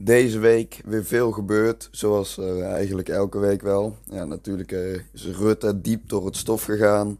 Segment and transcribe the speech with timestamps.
[0.00, 3.96] deze week weer veel gebeurd, zoals eh, eigenlijk elke week wel.
[4.04, 7.18] Ja, natuurlijk eh, is Rutte diep door het stof gegaan.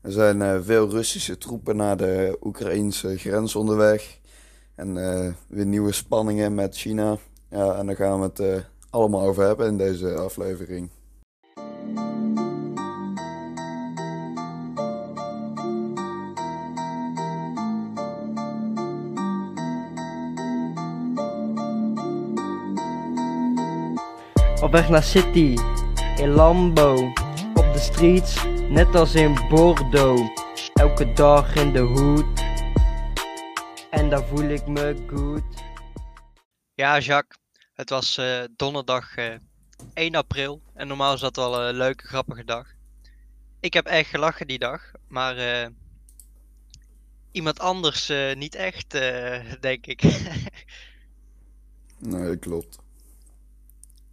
[0.00, 4.18] Er zijn eh, veel Russische troepen naar de Oekraïnse grens onderweg.
[4.74, 4.94] En
[5.48, 7.18] weer nieuwe spanningen met China.
[7.48, 10.90] Ja, en daar gaan we het allemaal over hebben in deze aflevering.
[24.74, 25.56] Naar City,
[26.16, 27.12] in Lambo,
[27.54, 30.42] op de streets, net als in Bordeaux.
[30.72, 32.42] Elke dag in de hoed,
[33.90, 35.42] en daar voel ik me goed.
[36.74, 37.38] Ja, Jacques,
[37.74, 39.40] het was uh, donderdag uh, eh,
[39.94, 42.66] 1 april en normaal is dat wel een leuke, grappige dag.
[43.60, 45.66] Ik heb echt gelachen die dag, maar uh,
[47.32, 48.90] iemand anders niet echt,
[49.60, 50.02] denk ik.
[51.98, 52.83] nee, klopt.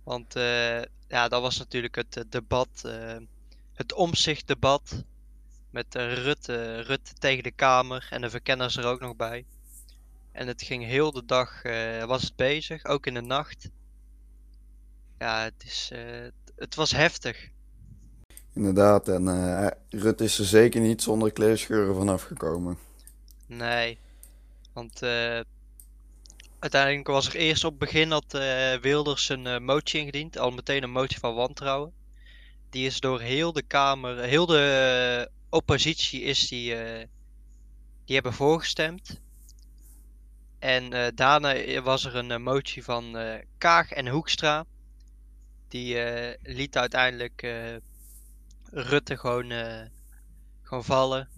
[0.04, 3.16] Want uh, ja, dat was natuurlijk het eh, debat, uh,
[3.74, 5.04] het omzichtdebat.
[5.70, 9.46] Met Rutte, Rutte tegen de Kamer en de verkenners er ook nog bij.
[10.32, 11.62] En het ging heel de dag,
[12.06, 13.70] was het bezig, ook in de nacht.
[15.18, 15.92] Ja, het, is,
[16.56, 17.50] het was heftig.
[18.54, 19.26] Inderdaad, en
[19.90, 22.78] Rutte is er zeker niet zonder kleerscheuren vanaf gekomen.
[23.46, 23.98] Nee,
[24.74, 25.02] want
[26.62, 30.52] Uiteindelijk was er eerst op het begin dat uh, Wilders een uh, motie ingediend, al
[30.52, 31.94] meteen een motie van wantrouwen.
[32.70, 36.76] Die is door heel de Kamer, heel de uh, oppositie is die,
[38.06, 39.22] die hebben voorgestemd.
[40.60, 43.18] En daarna was er een motie van
[43.58, 44.66] Kaag en Hoekstra.
[45.68, 45.98] Die
[46.42, 47.42] liet uiteindelijk
[48.72, 49.52] Rutte gewoon,
[50.62, 51.30] gewoon vallen.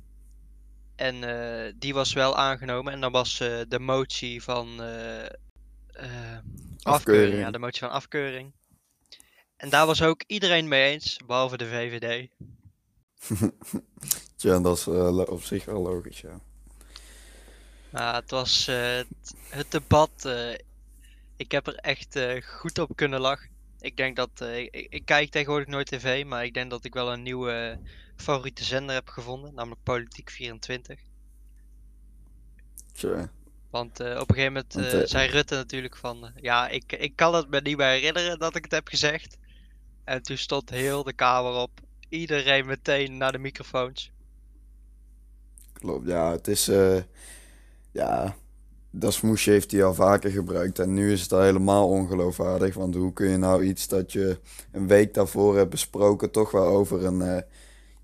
[0.96, 2.94] En uh, die was wel aangenomen.
[2.94, 4.88] En dan was uh, de motie van uh,
[5.96, 6.84] afkeuring.
[6.84, 7.40] afkeuring.
[7.40, 8.54] Ja, de motie van afkeuring.
[9.58, 12.30] En daar was ook iedereen mee eens, behalve de VVD.
[14.38, 14.88] ja, dat is
[15.26, 16.40] op zich wel logisch, ja.
[17.90, 20.30] Maar het was het, het, debat.
[21.38, 23.53] ik heb er echt goed op kunnen lachen.
[23.84, 24.42] Ik denk dat.
[24.42, 27.80] Ik, ik, kijk tegenwoordig nooit tv, maar ik denk dat ik wel een nieuwe
[28.16, 31.00] favoriete zender heb gevonden, namelijk Politiek 24.
[32.94, 33.32] Tja.
[33.70, 37.36] Want uh, op een gegeven moment uh, zei Rutte natuurlijk van, ja, ik, ik kan
[37.36, 39.38] het me niet meer herinneren dat ik het heb gezegd.
[40.04, 41.80] En toen stond heel de kamer op,
[42.10, 44.12] iedereen meteen naar de microfoons.
[45.74, 46.66] Klopt, ja, het is,
[47.92, 48.36] ja,
[48.96, 52.76] dat smoesje heeft hij al vaker gebruikt en nu is het al helemaal ongeloofwaardig.
[52.76, 54.38] Want hoe kun je nou iets dat je
[54.72, 57.44] een week daarvoor hebt besproken toch wel over een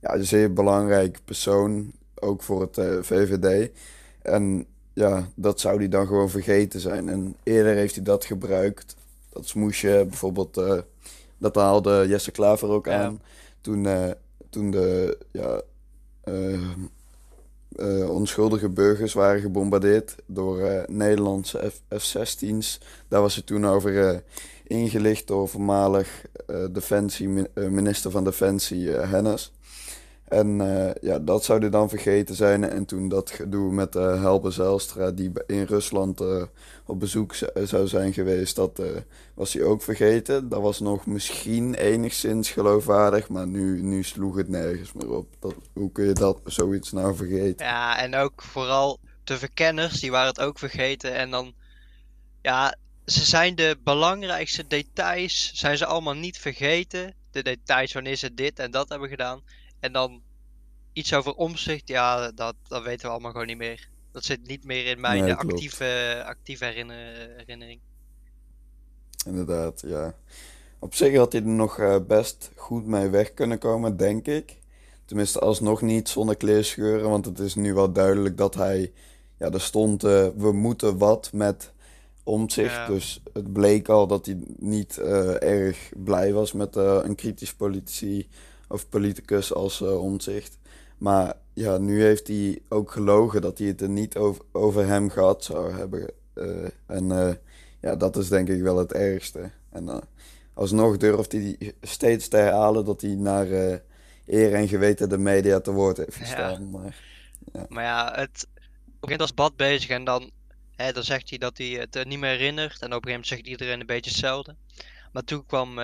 [0.01, 3.71] ja, een zeer belangrijk persoon, ook voor het uh, eh, VVD.
[4.21, 7.09] En ja, dat zou hij dan gewoon vergeten zijn.
[7.09, 8.95] En eerder heeft hij dat gebruikt.
[9.29, 10.79] Dat smoesje bijvoorbeeld, uh,
[11.37, 13.21] dat haalde Jesse Klaver ook aan.
[13.61, 13.87] Toen,
[14.49, 15.61] toen de ja,
[18.07, 22.79] onschuldige burgers waren gebombardeerd door Nederlandse F-16's.
[23.07, 24.23] Daar was hij toen over
[24.67, 26.25] ingelicht door voormalig
[26.71, 29.51] defensie, minister van Defensie Hennis.
[30.29, 32.69] En uh, ja, dat zou hij dan vergeten zijn.
[32.69, 36.43] En toen dat gedoe met uh, Helbe Zijlstra, die in Rusland uh,
[36.85, 38.81] op bezoek zou zijn geweest, dat
[39.33, 40.49] was hij ook vergeten.
[40.49, 45.27] Dat was nog misschien enigszins geloofwaardig, maar nu, nu sloeg het nergens meer op.
[45.39, 47.65] Dat, hoe kun je dat zoiets nou vergeten?
[47.65, 51.13] Ja, en ook vooral de verkenners, die waren het ook vergeten.
[51.13, 51.53] En dan,
[52.41, 52.75] ja,
[53.05, 57.13] ze zijn de belangrijkste details, zijn ze allemaal niet vergeten.
[57.31, 59.41] De details wanneer ze dit en dat hebben gedaan.
[59.79, 60.21] En dan
[60.93, 63.89] iets over omzicht, ja, dat, dat weten we allemaal gewoon niet meer.
[64.11, 67.79] Dat zit niet meer in mijn actieve, actieve herinnering.
[69.25, 70.15] Inderdaad, ja.
[70.79, 74.57] Op zich had hij er nog uh, best goed mee weg kunnen komen, denk ik.
[75.05, 78.91] Tenminste, alsnog niet zonder kleerscheuren, want het is nu wel duidelijk dat hij...
[79.37, 81.71] Ja, er stond, uh, we moeten wat met
[82.23, 82.75] omzicht.
[82.75, 82.87] Ja.
[82.87, 88.29] Dus het bleek al dat hij niet uh, erg blij was met een kritisch politici
[88.69, 90.57] of politicus als uh, omzicht.
[90.97, 95.09] Maar ja, nu heeft hij ook gelogen dat hij het er niet over, over hem
[95.09, 96.11] gehad zou hebben.
[96.35, 97.33] Uh, en uh,
[97.81, 99.51] ja, dat is denk ik wel het ergste.
[99.69, 100.03] En
[100.53, 103.47] alsnog durft hij steeds te herhalen dat hij naar
[104.25, 106.61] eer en geweten de media te woord heeft gestaan.
[106.61, 106.77] Ja.
[106.77, 106.95] Maar,
[107.53, 107.65] ja.
[107.69, 108.47] maar ja, het
[108.99, 110.31] begint als bad bezig en dan,
[110.75, 112.71] hè, dan zegt hij dat hij het niet meer herinnert.
[112.71, 114.55] En op een gegeven moment zegt iedereen een beetje hetzelfde.
[115.11, 115.79] Maar toen kwam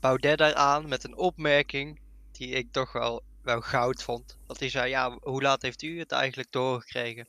[0.00, 2.00] Baudet daar aan met een opmerking
[2.32, 4.38] die ik toch wel, wel goud vond.
[4.46, 7.28] Dat hij zei, ja, hoe laat heeft u het eigenlijk doorgekregen?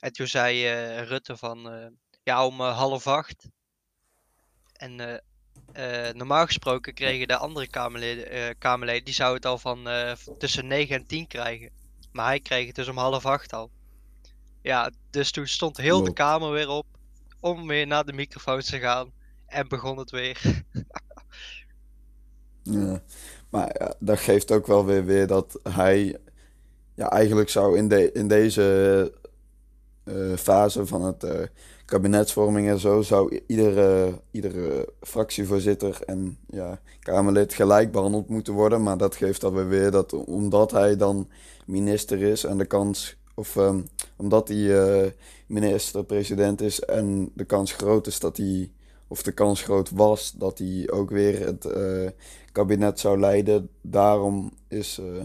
[0.00, 1.86] En toen zei uh, Rutte van, uh,
[2.22, 3.48] ja, om uh, half acht.
[4.72, 5.18] En eh,
[5.72, 10.12] eh, normaal gesproken kregen de andere Kamerleden, eh, Kamerleden die zouden het al van eh,
[10.38, 11.70] tussen 9 en 10 krijgen.
[12.12, 13.70] Maar hij kreeg het dus om half acht al.
[14.62, 16.86] Ja, dus toen stond heel de kamer weer op
[17.40, 19.12] om weer naar de microfoons te gaan.
[19.46, 20.40] En begon het weer.
[22.70, 23.02] Ja.
[23.50, 26.16] Maar dat geeft ook wel weer, weer dat hij
[26.94, 29.12] ja, eigenlijk zou in, de, in deze
[30.04, 31.40] eh, fase van het eh,
[31.84, 38.82] kabinetsvorming en zo, zou iedere, iedere fractievoorzitter en ja, Kamerlid gelijk behandeld moeten worden.
[38.82, 41.28] Maar dat geeft dan weer weer dat omdat hij dan
[41.66, 43.80] minister is en de kans, of ehm,
[44.16, 45.10] omdat hij eh,
[45.46, 48.72] minister-president is en de kans groot is dat hij,
[49.08, 51.64] of de kans groot was dat hij ook weer het
[52.58, 55.22] kabinet zou leiden, daarom is, eh,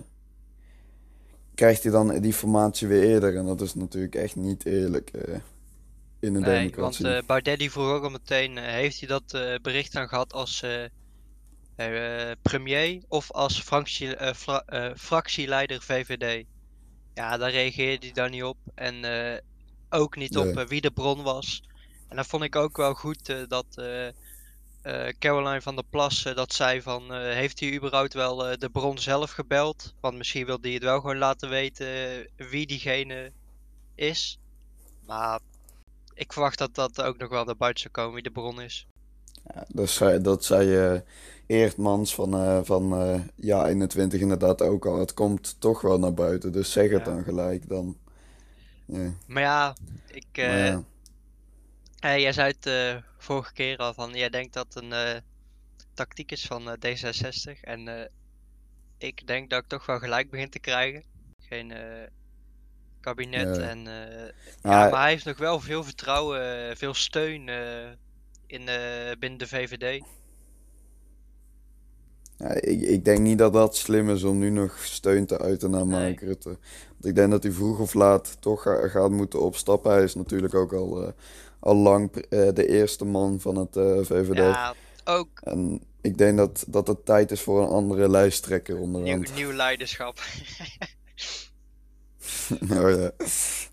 [1.56, 3.38] krijgt hij dan die formatie weer eerder.
[3.38, 5.34] En dat is natuurlijk echt niet eerlijk eh,
[6.20, 7.08] in een Nee, want democratie.
[7.08, 10.66] eh Baudet die vroeg ook al meteen, heeft hij dat bericht dan gehad als
[12.42, 16.46] premier of als fractie, fra- fractieleider VVD?
[17.14, 18.96] Ja, daar reageerde hij dan niet op en
[19.90, 20.66] ook niet op Nee.
[20.66, 21.64] wie de bron was.
[22.10, 23.66] En dat vond ik ook wel goed dat
[24.84, 28.58] eh, Caroline van der Plas eh, dat zei van, eh, heeft hij überhaupt wel eh,
[28.58, 29.94] de bron zelf gebeld?
[30.00, 31.88] Want misschien wilde hij het wel gewoon laten weten
[32.36, 33.32] wie diegene
[33.96, 34.40] is.
[35.06, 35.40] Maar
[36.14, 38.88] ik verwacht dat dat ook nog wel naar buiten zou komen wie de bron is.
[39.54, 41.02] Ja, dat zei, dat zei
[41.48, 42.94] Eertmans van, van
[43.36, 45.00] ja 21 inderdaad ook al.
[45.00, 47.12] Het komt toch wel naar buiten, dus zeg het Ja.
[47.12, 47.98] dan gelijk dan.
[49.26, 49.76] Maar ja,
[50.08, 50.84] ik, maar ja.
[52.12, 55.20] Jij zei het eh, vorige keer al van, jij denkt dat een eh,
[55.94, 57.60] tactiek is van eh, D66.
[57.62, 58.10] En
[58.98, 61.04] ik denk dat ik toch wel gelijk begin te krijgen.
[61.40, 61.74] Geen
[63.00, 63.84] kabinet en...
[63.84, 67.48] Maar- ja, maar hij heeft nog wel veel vertrouwen, veel steun
[68.48, 68.66] in,
[69.20, 70.04] binnen de VVD.
[72.38, 75.72] Ja, ik, ik denk niet dat dat slim is om nu nog steun te uiten
[75.72, 76.00] naar Nee.
[76.02, 76.50] Mark Rutte.
[76.90, 79.92] Want ik denk dat hij vroeg of laat toch ga- gaat moeten opstappen.
[79.92, 81.14] Hij is natuurlijk ook al,
[81.64, 84.38] al lang eh, de eerste man van het eh, VVD.
[84.38, 88.84] Ja, ook En ik denk dat, dat het tijd is voor een andere lijsttrekker nieuw,
[88.84, 89.36] onderhand.
[89.36, 90.20] nieuw leiderschap.
[92.60, 93.12] Nou ja,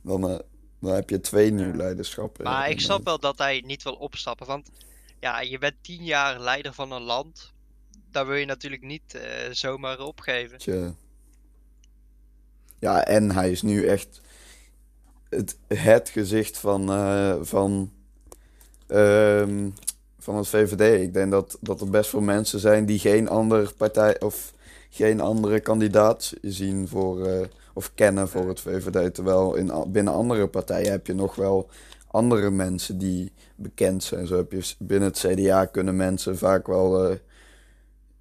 [0.02, 0.38] dan, eh,
[0.80, 2.44] dan heb je twee nieuw leiderschappen.
[2.44, 4.46] Maar En, ik snap wel dat hij niet wil opstappen.
[4.46, 4.70] Want
[5.20, 7.52] ja, je bent tien jaar leider van een land.
[8.10, 9.20] Daar wil je natuurlijk niet
[9.50, 10.58] zomaar opgeven.
[10.58, 10.94] Tje.
[12.78, 14.20] Ja, en hij is nu echt
[15.68, 17.90] het, gezicht van, eh, van,
[18.86, 19.68] ehm,
[20.18, 21.02] van het VVD.
[21.02, 24.52] Ik denk dat, dat er best veel mensen zijn die geen andere partij of
[24.90, 29.14] geen andere kandidaat zien voor, eh, of kennen voor het VVD.
[29.14, 31.68] Terwijl in, binnen andere partijen heb je nog wel
[32.06, 34.26] andere mensen die bekend zijn.
[34.26, 37.18] Zo heb je binnen het CDA kunnen mensen vaak wel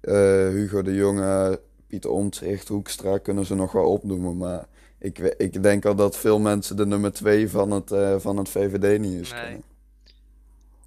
[0.00, 4.36] eh, Hugo de Jonge, Pieter Omtzigt, Hoekstra kunnen ze nog wel opnoemen.
[4.36, 4.66] Maar
[5.00, 8.48] ik, ik denk al dat veel mensen de nummer twee van het, eh, van het
[8.48, 9.62] VVD niet eens Nee.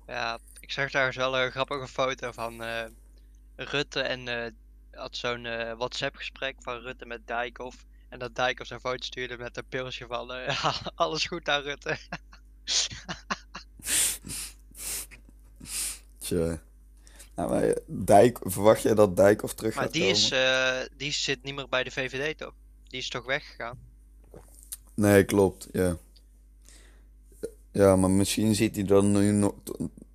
[0.07, 2.86] Ja, ik zag daar eens wel een grappige foto van eh,
[3.56, 4.51] Rutte en eh,
[4.92, 5.44] had zo'n
[5.77, 7.86] WhatsApp gesprek van Rutte met Dijkhoff.
[8.10, 10.31] En dat Dijkhoff zijn foto stuurde met een pilsje van
[10.95, 11.98] alles goed aan Rutte.
[16.19, 16.60] Tje.
[17.36, 20.17] Nou, maar Dijk, verwacht jij dat Dijkhoff terug Maar gaat die, komen?
[20.17, 22.53] is, eh, die zit niet meer bij de VVD toch?
[22.88, 23.79] Die is toch weggegaan?
[24.96, 25.98] Nee, klopt, ja.
[27.72, 29.54] Ja, maar misschien ziet hij dan nu nog,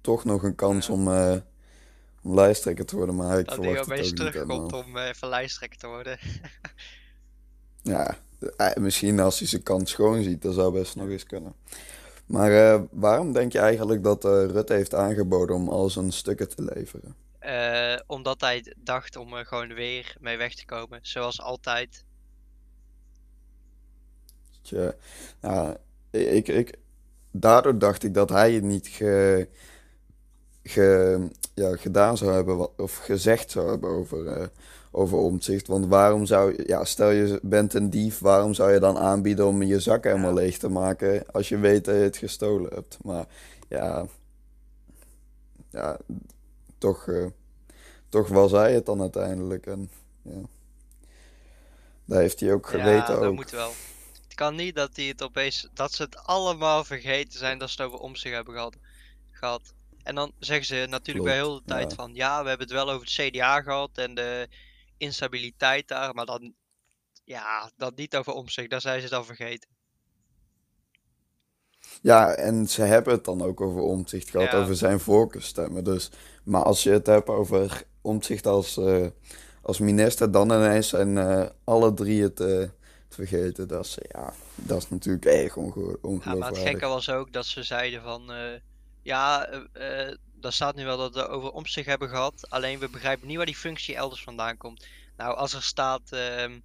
[0.00, 0.92] toch nog een kans Ja.
[0.92, 1.36] om, eh,
[2.22, 5.08] om lijsttrekker te worden, maar ik Dat hij verwacht het ook niet terugkomt om eh,
[5.08, 6.18] even lijsttrekker te worden.
[7.82, 8.18] Ja,
[8.56, 11.54] eh, misschien als hij zijn kans schoon ziet, dat zou best nog eens kunnen.
[12.26, 17.14] Maar waarom denk je eigenlijk dat Rutte heeft aangeboden om al zijn stukken te leveren?
[18.06, 20.98] Omdat hij dacht om er gewoon weer mee weg te komen.
[21.02, 22.04] Zoals altijd.
[24.68, 24.94] Tja,
[25.42, 25.76] ja,
[26.10, 26.78] ik, ik,
[27.30, 29.48] daardoor dacht ik dat hij het niet ge,
[30.62, 31.18] ge,
[31.54, 34.46] ja, gedaan zou hebben wat, of gezegd zou hebben over, eh
[34.90, 35.66] over omzicht.
[35.66, 39.46] Want waarom zou je, ja, stel je bent een dief, waarom zou je dan aanbieden
[39.46, 42.98] om je zak helemaal leeg te maken als je weet dat je het gestolen hebt?
[43.02, 43.26] Maar
[43.68, 44.06] ja,
[45.70, 45.98] ja
[46.78, 47.26] toch, eh,
[48.08, 49.66] toch was hij het dan uiteindelijk.
[49.66, 49.90] En
[50.22, 50.40] ja,
[52.04, 53.34] daar heeft hij ook geweten ja, dat ook.
[53.34, 53.70] moet wel.
[54.38, 57.90] Kan niet dat hij het opeens, dat ze het allemaal vergeten zijn dat ze het
[57.90, 58.76] over om zich hebben gehad.
[59.30, 59.74] gehad.
[60.02, 61.96] En dan zeggen ze natuurlijk bij heel de tijd ja.
[61.96, 64.48] van ja, we hebben het wel over het CDA gehad en de
[64.96, 66.54] instabiliteit daar, maar dan
[67.24, 69.68] ja, dat niet over omzicht, daar zijn ze dan vergeten.
[72.02, 74.62] Ja, en ze hebben het dan ook over Omtzigt gehad, Ja.
[74.62, 75.84] over zijn voorkeurstemmen.
[75.84, 76.10] Dus,
[76.44, 79.06] maar als je het hebt over Omtzigt als, eh,
[79.62, 82.64] als minister, dan ineens zijn eh, alle drie het eh,
[83.08, 83.68] vergeten.
[83.68, 87.46] Dat is, ja, dat is natuurlijk erg onge Ja, maar het gekke was ook dat
[87.46, 88.60] ze zeiden van, eh,
[89.02, 92.88] ja, eh eh, daar staat nu wel dat we over omzicht hebben gehad, alleen we
[92.88, 94.86] begrijpen niet waar die functie elders vandaan komt.
[95.16, 96.58] Nou, als er staat, ehm,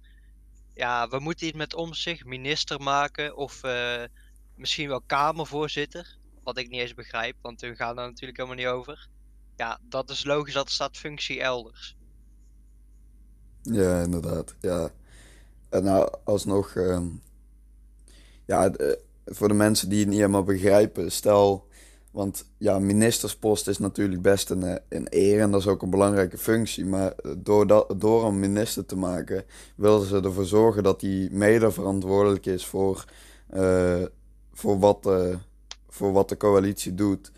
[0.74, 3.60] ja, we moeten iets met omzicht, minister maken of
[4.54, 8.74] misschien wel kamervoorzitter, wat ik niet eens begrijp, want we gaan daar natuurlijk helemaal niet
[8.74, 9.08] over.
[9.56, 11.96] Ja, dat is logisch dat er staat functie elders.
[13.62, 14.54] Ja, inderdaad.
[14.60, 14.90] Ja.
[15.74, 17.06] En nou, alsnog, ehm,
[18.44, 21.66] ja, de- voor de mensen die het niet helemaal begrijpen, stel,
[22.10, 25.90] want ja, ministerspost is natuurlijk best een, eh, een eer en dat is ook een
[25.90, 29.44] belangrijke functie, maar eh, door, dat, door een minister te maken,
[29.76, 33.04] willen ze ervoor zorgen dat hij mede verantwoordelijk is voor,
[33.50, 34.02] eh,
[34.52, 35.36] voor, wat, eh,
[35.88, 37.32] voor wat de coalitie doet.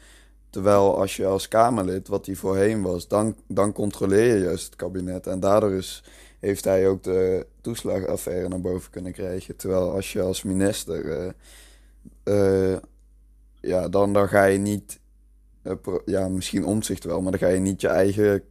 [0.51, 4.77] Terwijl als je als Kamerlid, wat hij voorheen was, dan, dan controleer je juist het
[4.77, 5.27] kabinet.
[5.27, 6.05] En daardoor is,
[6.47, 9.57] heeft hij ook de toeslagaffaire naar boven kunnen krijgen.
[9.57, 12.81] Terwijl als je als minister, eh, eh,
[13.61, 15.01] ja, dan, dan ga je niet,
[15.63, 15.75] eh,
[16.05, 18.45] ja, misschien omzicht wel, maar dan ga je niet je eigen,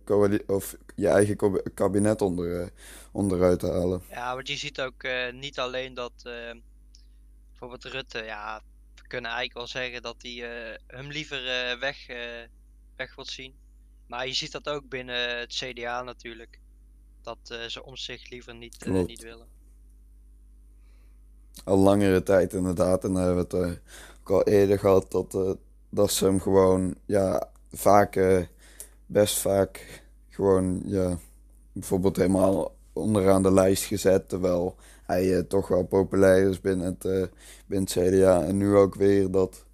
[0.48, 2.72] of je eigen kabinet onder,
[3.12, 4.02] onderuit halen.
[4.10, 6.14] Ja, want je ziet ook niet alleen dat
[7.50, 8.62] bijvoorbeeld Rutte, ja,
[8.96, 10.34] we kunnen eigenlijk wel zeggen dat hij
[10.88, 11.42] hem liever
[11.80, 12.08] weg,
[12.96, 13.54] weg wilt zien.
[14.08, 16.60] Maar je ziet dat ook binnen het CDA natuurlijk.
[17.26, 19.48] Dat eh, ze om zich liever niet, eh, niet willen.
[21.64, 23.04] Al langere tijd inderdaad.
[23.04, 23.78] En dan hebben we het eh,
[24.20, 25.58] ook al eerder gehad dat,
[25.90, 28.46] dat ze hem gewoon, ja, vaak,
[29.06, 31.18] best vaak gewoon, ja,
[31.72, 34.30] bijvoorbeeld helemaal onderaan de lijst gezet.
[34.30, 37.30] Terwijl hij toch wel populair is binnen het,
[37.68, 38.44] binnen het CDA.
[38.44, 39.66] En nu ook weer dat,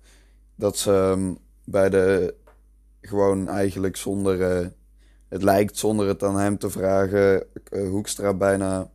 [0.55, 1.33] dat ze
[1.65, 2.35] bij de,
[3.01, 4.71] gewoon eigenlijk zonder,
[5.31, 8.91] het lijkt zonder het aan hem te vragen, eh, Hoekstra bijna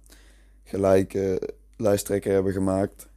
[0.65, 1.37] gelijk eh,
[1.77, 3.09] lijsttrekker hebben gemaakt.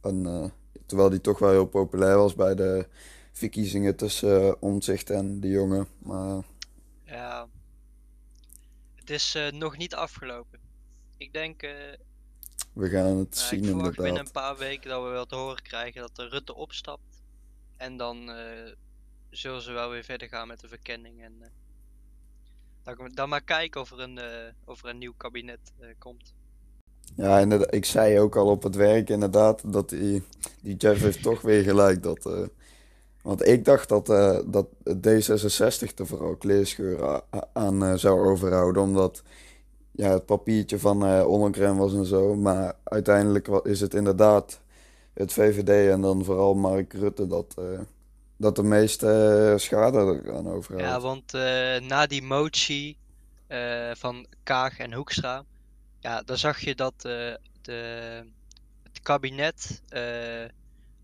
[0.00, 0.44] En, eh,
[0.86, 2.86] terwijl die toch wel heel populair was bij de
[3.32, 5.88] verkiezingen tussen uh, Omtzigt en de jongen.
[5.98, 6.42] Maar
[7.04, 7.48] Ja,
[8.94, 10.58] het is nog niet afgelopen.
[11.16, 11.60] Ik denk,
[12.72, 14.26] we gaan het nou, zien ik verwacht binnen inderdaad.
[14.26, 17.22] een paar weken dat we wel te horen krijgen dat de Rutte opstapt.
[17.76, 18.30] En dan
[19.30, 21.22] zullen ze wel weer verder gaan met de verkenning.
[21.22, 21.42] En
[23.14, 26.34] dan, maar kijken of er een, eh, een nieuw kabinet eh, komt.
[27.14, 27.38] Ja,
[27.70, 30.22] ik zei ook al op het werk inderdaad dat die,
[30.62, 32.02] die Jeff heeft toch weer gelijk.
[32.02, 32.46] Dat, eh,
[33.22, 34.06] want ik dacht dat,
[34.46, 38.82] dat D66 er vooral kleerscheuren aan zou overhouden.
[38.82, 39.22] Omdat
[39.90, 42.34] ja, het papiertje van Ollongren was en zo.
[42.34, 44.60] Maar uiteindelijk is het inderdaad
[45.12, 47.54] het VVD en dan vooral Mark Rutte dat,
[48.38, 49.06] dat de meeste
[49.52, 50.90] eh, schade eraan overhoudt.
[50.90, 52.98] Ja, want eh, na die motie
[53.46, 55.44] eh, van Kaag en Hoekstra,
[56.00, 57.40] ja, dan zag je dat de,
[58.82, 59.82] het kabinet,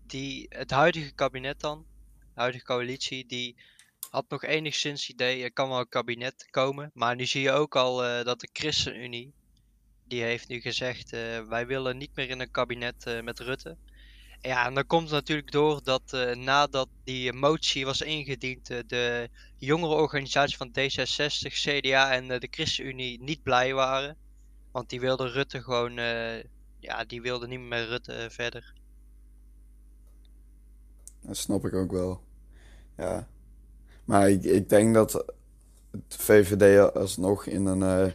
[0.07, 1.85] die, het huidige kabinet dan,
[2.33, 3.55] de huidige coalitie, die
[4.09, 6.91] had nog enigszins idee, er kan wel een kabinet komen.
[6.93, 9.33] Maar nu zie je ook al dat de ChristenUnie,
[10.07, 11.09] die heeft nu gezegd,
[11.47, 13.77] wij willen niet meer in een kabinet met Rutte.
[14.45, 19.29] Ja, en dan komt natuurlijk door dat eh, nadat die motie was ingediend, eh, de
[19.57, 24.15] jongerenorganisatie van D66, CDA en eh, de ChristenUnie niet blij waren.
[24.71, 25.93] Want die wilden Rutte gewoon,
[26.79, 28.73] ja, die wilden niet meer Rutte verder.
[31.21, 32.21] Dat snap ik ook wel.
[32.97, 33.27] Ja.
[34.05, 35.11] Maar ik, ik denk dat
[35.91, 38.13] het VVD alsnog in een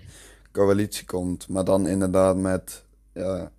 [0.53, 1.49] coalitie komt.
[1.49, 3.53] Maar dan inderdaad met, ja,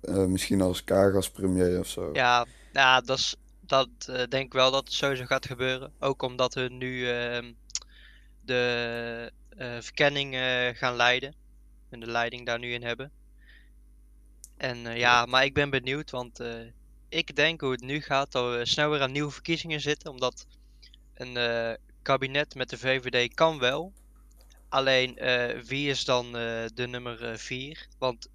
[0.00, 2.10] eh, misschien als Kaag als premier of zo.
[2.12, 5.92] Ja, ja dat, is, dat eh, denk ik wel dat het sowieso gaat gebeuren.
[5.98, 7.52] Ook omdat hun nu ehm,
[8.40, 10.36] de eh, verkenning
[10.76, 11.34] gaan leiden.
[11.90, 13.10] En de leiding daar nu in hebben.
[14.56, 16.40] En eh, ja, maar ik ben benieuwd, want
[17.08, 20.10] ik denk hoe het nu gaat dat we snel weer aan nieuwe verkiezingen zitten.
[20.10, 20.46] Omdat
[21.14, 23.92] een kabinet met de VVD kan wel.
[24.68, 25.14] Alleen
[25.66, 27.88] wie is dan de nummer 4?
[27.98, 28.28] Want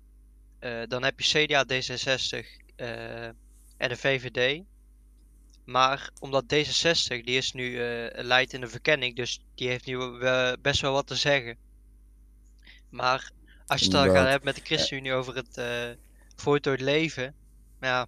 [0.88, 3.26] dan heb je CDA, D66 eh,
[3.78, 4.64] en de VVD.
[5.66, 9.98] Maar omdat D66, die is nu eh, leidt in de verkenning, dus die heeft nu
[10.62, 11.58] best wel wat te zeggen.
[12.90, 13.32] Maar
[13.66, 15.90] als je het dan gaat hebben met de ChristenUnie over het uh,
[16.36, 17.36] voltooid leven,
[17.82, 18.06] ja,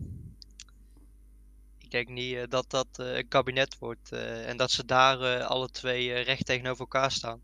[1.79, 5.21] ik denk niet eh, dat dat eh, een kabinet wordt eh, en dat ze daar
[5.21, 7.41] eh, alle twee eh, recht tegenover elkaar staan.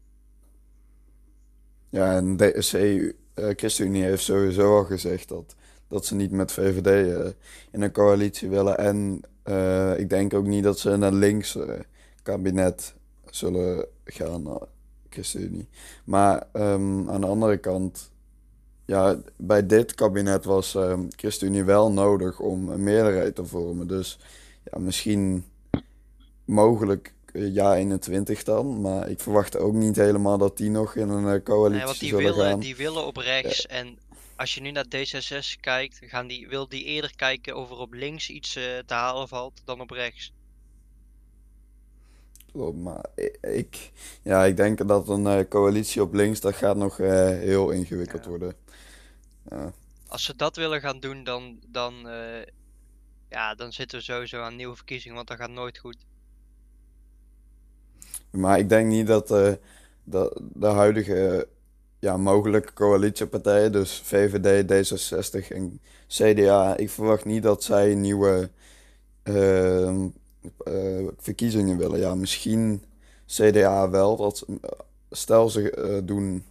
[1.92, 5.56] Ja, en de CU, eh, ChristenUnie heeft sowieso al gezegd dat,
[5.88, 7.32] dat ze niet met VVD eh,
[7.72, 8.78] in een coalitie willen.
[8.78, 11.80] En eh, ik denk ook niet dat ze naar links eh,
[12.24, 12.94] kabinet
[13.26, 14.58] zullen gaan,
[15.10, 15.70] ChristenUnie.
[16.06, 18.12] Maar ehm, aan de andere kant,
[18.86, 23.88] ja, bij dit kabinet was um, ChristenUnie wel nodig om een meerderheid te vormen.
[23.88, 24.20] Dus
[24.64, 25.46] ja, misschien
[26.46, 28.82] mogelijk ja 21 dan.
[28.82, 32.10] Maar ik verwacht ook niet helemaal dat die nog in een coalitie nee, want die
[32.10, 32.60] zullen willen, gaan.
[32.60, 33.98] Die willen op rechts en
[34.36, 37.94] als je nu naar D66 kijkt, gaan die, wil die eerder kijken of er op
[37.94, 40.34] links iets uh, te halen valt dan op rechts.
[42.52, 43.06] Klopt, maar
[43.42, 43.92] ik,
[44.24, 48.30] ja, ik denk dat een coalitie op links, dat gaat nog uh, heel ingewikkeld ja.
[48.30, 48.56] worden.
[49.50, 49.74] Ja.
[50.08, 51.94] Als ze dat willen gaan doen, dan, dan,
[53.30, 55.98] ja, dan zitten we sowieso aan nieuwe verkiezingen, want dat gaat nooit goed.
[58.32, 59.28] Maar ik denk niet dat,
[60.04, 61.48] dat de huidige
[62.00, 66.78] ja, mogelijke coalitiepartijen, dus VVD, D66 en CDA.
[66.78, 68.50] Ik verwacht niet dat zij nieuwe
[69.24, 69.90] uh,
[70.68, 72.00] uh, verkiezingen willen.
[72.00, 72.84] Ja, misschien
[73.26, 74.18] CDA wel.
[74.18, 74.46] Dat,
[75.12, 76.44] stel ze doen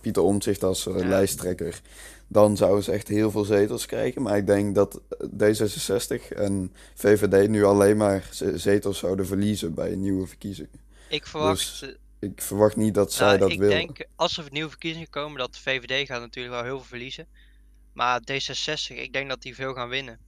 [0.00, 1.08] Pieter Omtzigt als ja.
[1.08, 1.80] lijsttrekker,
[2.28, 4.22] dan zouden ze echt heel veel zetels krijgen.
[4.22, 10.26] Maar ik denk dat D66 en VVD nu alleen maar zetels zouden verliezen bij nieuwe
[10.26, 10.85] verkiezingen.
[11.08, 11.80] Ik verwacht...
[11.80, 13.80] Dus, ik verwacht niet dat zij nou, dat ik willen.
[13.80, 16.88] Ik denk, als er nieuwe verkiezingen komen, dat de VVD gaat natuurlijk wel heel veel
[16.88, 17.26] verliezen.
[17.92, 20.18] Maar D66, ik denk dat die veel gaan winnen.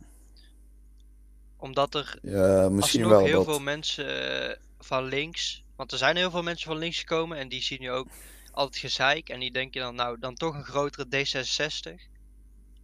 [1.56, 3.54] Omdat er ja, misschien wel heel dat.
[3.54, 5.64] veel mensen eh, van links...
[5.76, 8.08] Want er zijn heel veel mensen van links gekomen en die zien nu ook
[8.52, 9.28] altijd gezeik.
[9.28, 12.16] En die denken dan, nou, dan toch een grotere D66.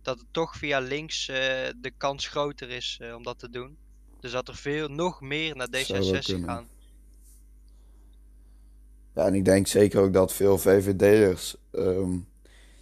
[0.03, 1.37] Dat het toch via links uh,
[1.77, 3.77] de kans groter is uh, om dat te doen.
[4.21, 6.69] Dus dat er veel, nog meer naar D66 gaan.
[9.15, 12.27] Ja, en ik denk zeker ook dat veel VVD'ers, um,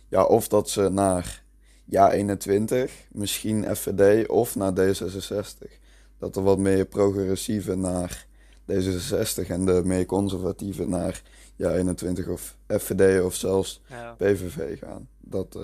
[0.08, 1.42] ja, of dat ze naar
[1.84, 5.70] ja 21, misschien FVD of naar D66.
[6.18, 8.26] Dat er wat meer progressieve naar
[8.72, 11.22] D66 en de meer conservatieve naar
[11.56, 14.12] ja 21 of FVD of zelfs ja.
[14.12, 15.08] PVV gaan.
[15.20, 15.62] Dat uh,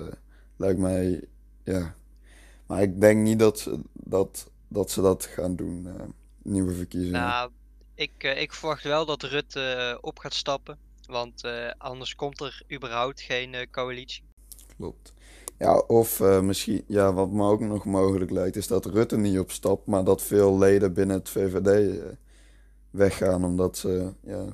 [0.55, 1.23] lijkt mij,
[1.63, 1.95] ja.
[2.65, 5.93] Maar ik denk niet dat ze dat, dat, ze dat gaan doen, uh,
[6.41, 7.19] nieuwe verkiezingen.
[7.19, 7.51] Nou,
[7.99, 10.77] ik, uh, ik verwacht wel dat Rutte uh, op gaat stappen.
[11.05, 14.23] Want uh, anders komt er überhaupt geen coalitie.
[14.77, 15.13] Klopt.
[15.57, 19.85] Ja, of misschien, ja, wat me ook nog mogelijk lijkt, is dat Rutte niet opstapt,
[19.85, 22.01] maar dat veel leden binnen het VVD
[22.89, 24.45] weggaan omdat ze ja,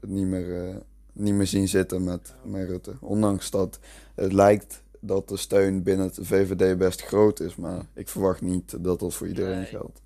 [0.00, 2.96] het niet meer, niet meer zien zitten met, met Rutte.
[3.00, 3.78] Ondanks dat
[4.14, 8.84] het lijkt dat de steun binnen het VVD best groot is, maar ik verwacht niet
[8.84, 10.02] dat dat voor iedereen geldt.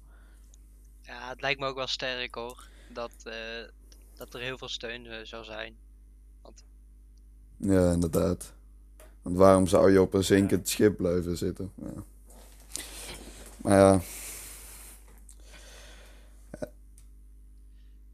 [1.02, 2.68] Ja, het lijkt me ook wel sterk hoor.
[2.92, 3.35] Dat, eh,
[4.14, 5.77] dat er heel veel steun eh, zou zijn.
[7.57, 8.55] Ja, inderdaad.
[9.22, 11.72] Want waarom zou je op een zinkend schip blijven zitten?
[11.74, 12.03] Ja.
[13.57, 14.01] Maar ja,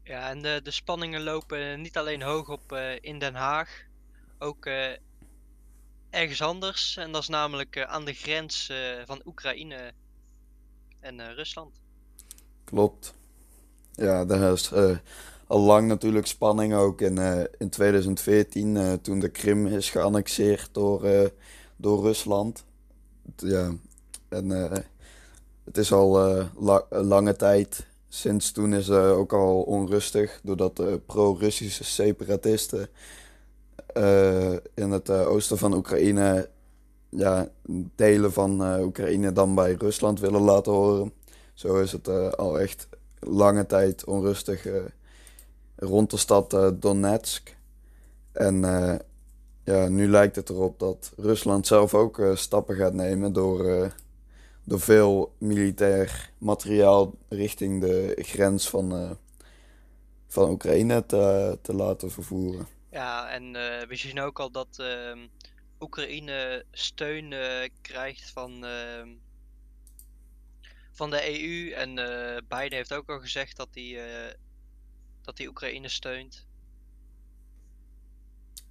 [0.03, 3.85] Ja, en de, de spanningen lopen niet alleen hoog op eh, in Den Haag,
[4.37, 4.65] ook
[6.09, 6.97] ergens anders.
[6.97, 8.71] En dat is namelijk aan de grens
[9.05, 9.93] van Oekraïne
[10.99, 11.81] en Rusland.
[12.63, 13.13] klopt.
[13.95, 14.97] Ja, daar is eh,
[15.47, 20.69] al lang natuurlijk spanning ook in, eh, in 2014 eh, toen de Krim is geannexeerd
[20.71, 21.27] door, eh,
[21.77, 22.63] door Rusland.
[23.35, 23.71] Ja,
[24.29, 24.77] en eh,
[25.63, 27.85] het is al eh, la- lange tijd.
[28.07, 32.87] Sinds toen is het ook al onrustig doordat de pro-Russische separatisten
[33.93, 36.49] eh, in het eh, oosten van Oekraïne
[37.09, 37.49] ja,
[37.95, 41.13] delen van eh, Oekraïne dan bij Rusland willen laten horen.
[41.53, 42.87] Zo is het eh, al echt
[43.27, 44.83] lange tijd onrustig eh,
[45.75, 47.57] rond de stad eh, Donetsk.
[48.31, 48.95] En eh,
[49.63, 53.91] ja, nu lijkt het erop dat Rusland zelf ook stappen gaat nemen door,
[54.63, 59.17] door veel militair materiaal richting de grens van,
[60.27, 62.67] van Oekraïne te, te laten vervoeren.
[62.91, 63.51] Ja, en
[63.87, 65.19] we zien ook al dat ehm,
[65.79, 67.33] Oekraïne steun
[67.81, 69.09] krijgt van, ehm,
[70.95, 71.71] van de EU.
[71.71, 74.33] En eh, Biden heeft ook al gezegd dat hij, eh,
[75.21, 76.45] dat hij Oekraïne steunt.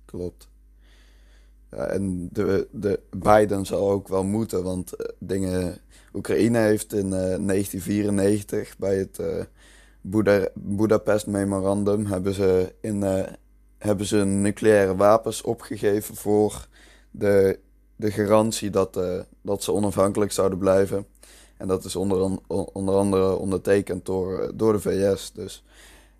[0.04, 0.48] Klopt.
[1.70, 5.78] Ja, en de, de Biden zal ook wel moeten, want eh, dingen.
[6.12, 9.20] Oekraïne heeft in eh, 1994 bij het
[10.00, 13.02] Boeda- Budapest Memorandum hebben ze, in,
[13.78, 16.68] hebben ze nucleaire wapens opgegeven voor
[17.10, 17.58] de,
[17.96, 19.00] de garantie dat,
[19.42, 21.06] dat ze onafhankelijk zouden blijven.
[21.56, 22.38] En dat is onder,
[22.72, 25.32] onder andere ondertekend door, eh, door de VS.
[25.32, 25.64] Dus.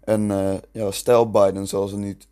[0.00, 2.26] En eh, ja, stel Biden zal ze niet,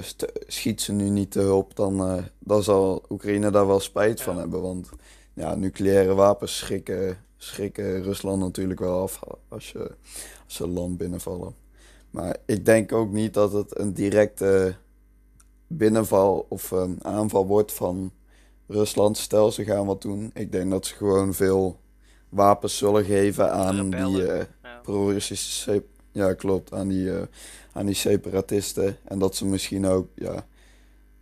[0.00, 4.34] st- schiet ze nu niet te hulp, dan, dan zal Oekraïne daar wel spijt van
[4.34, 4.40] Ja.
[4.40, 4.62] hebben.
[4.62, 4.88] Want
[5.34, 9.90] ja, nucleaire wapens schrikken, schrikken Rusland natuurlijk wel af als, je,
[10.44, 11.54] als ze land binnenvallen.
[12.10, 14.74] Maar ik denk ook niet dat het een directe
[15.66, 18.12] binnenval of een aanval wordt van
[18.66, 19.18] Rusland.
[19.18, 20.30] Stel ze gaan wat doen.
[20.34, 21.80] Ik denk dat ze gewoon veel
[22.32, 25.80] wapens zullen geven aan Rebellen, die eh, ja.
[26.12, 27.22] ja klopt aan die, eh,
[27.72, 28.96] aan die separatisten.
[29.04, 30.46] En dat ze misschien ook ja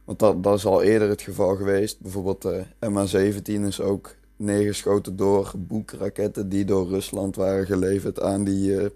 [0.04, 2.00] want dat, dat is al eerder het geval geweest.
[2.00, 8.80] Bijvoorbeeld de MH17 is ook neergeschoten door boekraketten die door Rusland waren geleverd aan die,
[8.80, 8.90] eh,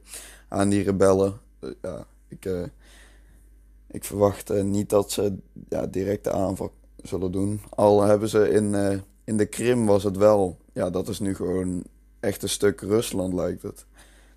[0.49, 1.41] aan die rebellen.
[1.61, 2.63] Eh, ja ik, eh,
[3.87, 5.37] ik verwacht eh, niet dat ze
[5.69, 6.73] ja, directe aanval
[7.03, 7.61] zullen doen.
[7.69, 11.35] Al hebben ze in, eh, in de Krim was het wel ja dat is nu
[11.35, 11.85] gewoon
[12.25, 13.87] echt een stuk Rusland lijkt het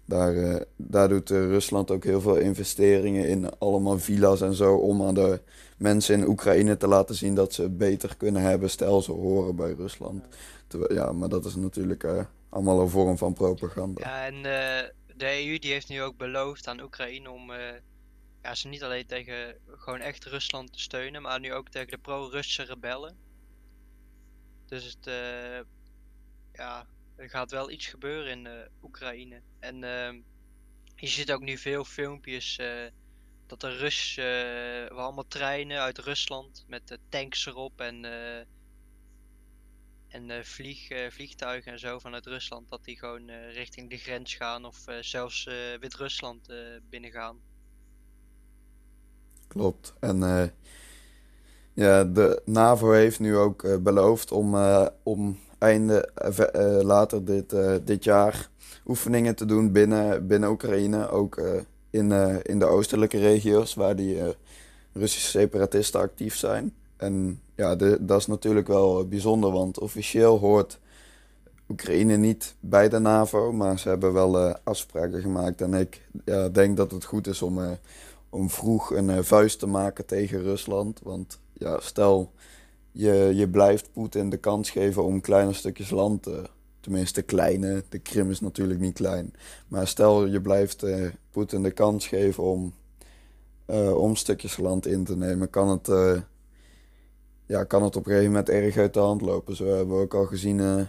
[0.08, 4.76] daar, eh, daar doet eh, Rusland ook heel veel investeringen in allemaal villa's en zo
[4.76, 5.42] om aan de
[5.78, 9.56] mensen in Oekraïne te laten zien dat ze het beter kunnen hebben, stel ze horen
[9.56, 10.26] bij Rusland.
[10.68, 14.02] Terwijl- ja, maar dat is natuurlijk eh, allemaal een vorm van propaganda.
[14.02, 14.42] Ja, en
[15.18, 17.52] de EU die heeft nu ook beloofd aan Oekraïne om
[18.42, 21.98] ja, ze niet alleen tegen gewoon echt Rusland te steunen, maar nu ook tegen de
[21.98, 23.18] pro-Russische rebellen.
[24.66, 25.14] Dus het,
[26.54, 26.86] ja,
[27.18, 28.54] er gaat wel iets gebeuren in eh,
[28.84, 29.42] Oekraïne.
[29.60, 30.20] En ehm,
[30.96, 32.86] je ziet ook nu veel filmpjes eh,
[33.46, 38.06] dat de Rus, eh allemaal treinen uit Rusland met tanks erop en,
[40.08, 44.86] en vlieg, vliegtuigen en zo vanuit Rusland, dat die gewoon richting de grens gaan of
[45.02, 45.44] zelfs
[45.80, 46.54] Wit-Rusland
[46.90, 47.40] binnengaan.
[49.48, 49.94] Klopt.
[50.00, 50.20] En
[51.74, 54.56] ja, de NAVO heeft nu ook beloofd om,
[55.04, 58.50] om einde eh, eh, later dit, eh, dit jaar
[58.86, 61.10] oefeningen te doen binnen, binnen Oekraïne.
[61.10, 61.42] Ook
[61.90, 62.12] in,
[62.44, 64.22] in de oostelijke regio's waar die
[64.94, 66.74] Russische separatisten actief zijn.
[66.98, 70.80] En ja, de, dat is natuurlijk wel bijzonder, want officieel hoort
[71.70, 75.62] Oekraïne niet bij de NAVO, maar ze hebben wel afspraken gemaakt.
[75.62, 76.08] En ik
[76.52, 77.60] denk dat het goed is om,
[78.30, 81.00] om vroeg een vuist te maken tegen Rusland.
[81.04, 82.32] Want ja, stel
[82.98, 86.44] je, je blijft Poetin de kans geven om kleine stukjes land, eh,
[86.80, 89.34] tenminste kleine, de Krim is natuurlijk niet klein.
[89.68, 92.76] Maar stel je blijft eh, Poetin de kans geven om,
[93.66, 95.88] eh, om stukjes land in te nemen, kan het,
[97.46, 99.56] ja, kan het op een gegeven moment erg uit de hand lopen.
[99.56, 100.88] Zo hebben we ook al gezien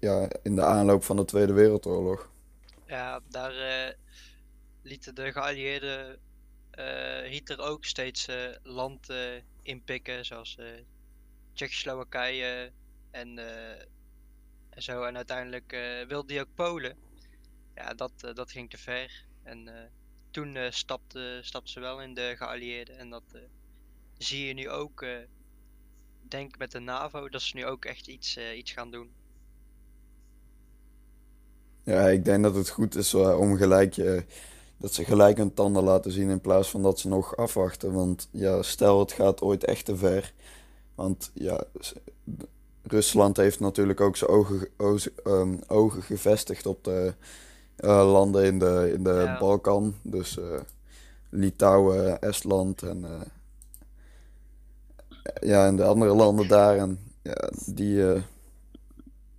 [0.00, 2.30] ja, in de aanloop van de Tweede Wereldoorlog.
[2.86, 3.52] Ja, daar
[4.82, 6.18] lieten de geallieerden
[7.24, 8.28] Hitler ook steeds
[8.62, 9.08] land
[9.62, 10.58] inpikken, zoals
[11.52, 12.72] Tsjechoslowakije
[13.10, 13.80] en, eh,
[14.70, 15.02] en zo.
[15.02, 16.96] En uiteindelijk eh, wilde hij ook Polen.
[17.74, 19.24] Ja, dat, eh, dat ging te ver.
[19.42, 19.90] En
[20.30, 22.98] toen stapte, stapte ze wel in de geallieerden.
[22.98, 23.22] En dat
[24.18, 25.04] zie je nu ook,
[26.28, 29.10] denk met de NAVO, dat ze nu ook echt iets, iets gaan doen.
[31.82, 33.94] Ja, ik denk dat het goed is om gelijk,
[34.76, 37.92] dat ze gelijk hun tanden laten zien in plaats van dat ze nog afwachten.
[37.92, 40.32] Want ja, stel het gaat ooit echt te ver.
[40.94, 41.64] Want ja,
[42.82, 47.14] Rusland heeft natuurlijk ook zijn ogen, ge- oze- ehm, ogen gevestigd op de
[47.76, 49.38] eh, landen in de, in de Ja.
[49.38, 49.94] Balkan.
[50.02, 50.60] Dus eh,
[51.30, 53.20] Litouwen, Estland en eh,
[55.40, 56.76] ja, en de andere landen daar.
[56.76, 58.22] En ja, die,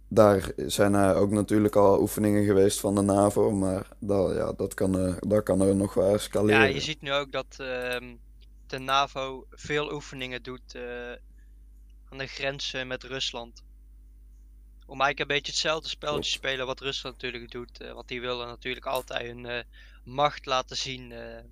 [0.08, 5.16] daar zijn ook natuurlijk al oefeningen geweest van de NAVO, maar dat, ja, dat, kan,
[5.20, 6.74] dat kan er nog wel Ja, escaleren.
[6.74, 8.16] je ziet nu ook dat ehm,
[8.68, 10.76] de NAVO veel oefeningen doet
[12.12, 13.64] aan de grenzen met Rusland.
[14.86, 17.80] Om eigenlijk een beetje hetzelfde spelletje te spelen wat Rusland natuurlijk doet.
[17.82, 19.64] eh, want die willen natuurlijk altijd hun eh,
[20.04, 21.12] macht laten zien.
[21.12, 21.44] eh.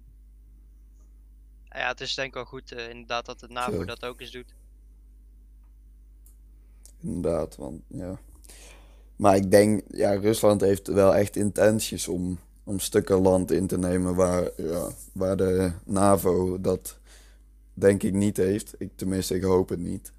[1.69, 3.85] ja, het is denk ik wel goed inderdaad dat de NAVO Zo.
[3.85, 4.53] dat ook eens doet.
[6.99, 8.19] Inderdaad, want ja.
[9.15, 13.77] Maar ik denk, ja, Rusland heeft wel echt intenties om, om stukken land in te
[13.77, 16.99] nemen waar, ja, waar de NAVO dat
[17.73, 18.75] denk ik niet heeft.
[18.77, 20.11] Ik, tenminste, ik hoop het niet.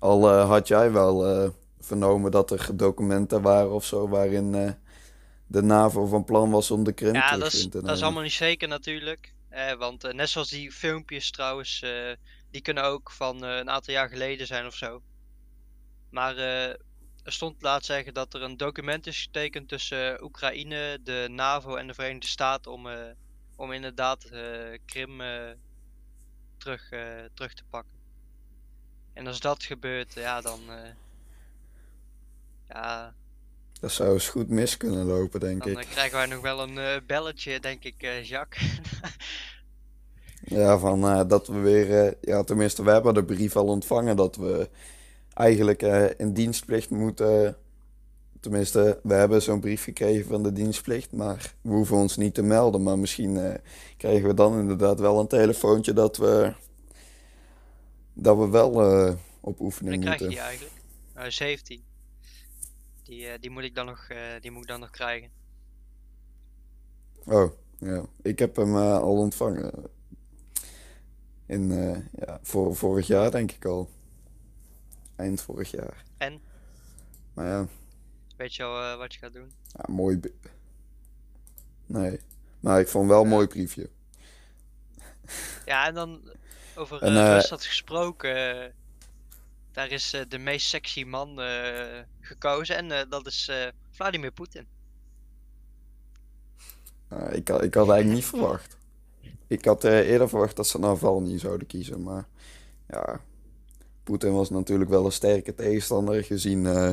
[0.00, 4.72] Al eh, had jij wel eh, vernomen dat er documenten waren of zo waarin eh,
[5.46, 8.22] de NAVO van plan was om de Krim Ja, terug dat is, dat is allemaal
[8.22, 9.34] niet zeker natuurlijk.
[9.48, 11.84] Eh, want net zoals die filmpjes trouwens,
[12.50, 15.02] die kunnen ook van een aantal jaar geleden zijn of zo.
[16.10, 16.78] Maar er
[17.32, 21.94] stond laat zeggen dat er een document is getekend tussen Oekraïne, de NAVO en de
[21.94, 22.88] Verenigde Staten om,
[23.56, 24.28] om inderdaad
[24.84, 25.22] Krim
[26.58, 26.88] terug,
[27.34, 27.99] terug te pakken.
[29.12, 30.90] En als dat gebeurt, ja, dan, eh,
[32.68, 33.14] ja,
[33.80, 35.78] Dat zou eens goed mis kunnen lopen, denk dan ik.
[35.78, 38.80] eh, krijgen wij nog wel een eh, belletje, denk ik, eh Jacques.
[40.42, 44.68] Ja, van dat we weer, ja, tenminste, we hebben de brief al ontvangen dat we
[45.34, 45.82] eigenlijk
[46.16, 47.56] in dienstplicht moeten
[48.40, 52.42] tenminste, we hebben zo'n brief gekregen van de dienstplicht, maar we hoeven ons niet te
[52.42, 52.82] melden.
[52.82, 53.60] Maar misschien
[53.96, 56.52] krijgen we dan inderdaad wel een telefoontje dat we,
[58.20, 60.28] dat we wel eh, op Dan oefening krijg je moeten.
[60.28, 60.82] die eigenlijk.
[61.14, 61.84] Nou, 17.
[63.02, 65.30] Die, eh, die moet ik dan nog, eh, die moet ik dan nog krijgen.
[67.24, 68.04] Oh, ja.
[68.22, 69.72] Ik heb hem al ontvangen.
[71.46, 71.68] In,
[72.12, 73.88] ja, voor, vorig jaar denk ik al.
[75.16, 76.04] Eind vorig jaar.
[76.18, 76.40] En?
[77.34, 77.66] Maar ja,
[78.36, 79.52] Weet je al wat je gaat doen?
[79.72, 80.20] ja mooi.
[81.86, 82.20] Nee,
[82.60, 83.90] maar ik vond wel een mooi briefje.
[85.64, 86.20] Ja, en dan
[86.80, 88.62] over En, eh, eh, Rusland gesproken.
[88.64, 88.70] eh,
[89.72, 94.30] daar is eh, de meest sexy man eh, gekozen en eh, dat is eh, Vladimir
[94.32, 94.66] Poetin.
[97.12, 98.76] Uh, ik, had- ik had eigenlijk niet verwacht.
[99.46, 102.28] Ik had eh, eerder verwacht dat ze Navalny zouden kiezen, maar
[102.88, 103.20] ja,
[104.04, 106.92] Poetin was natuurlijk wel een sterke tegenstander, gezien eh,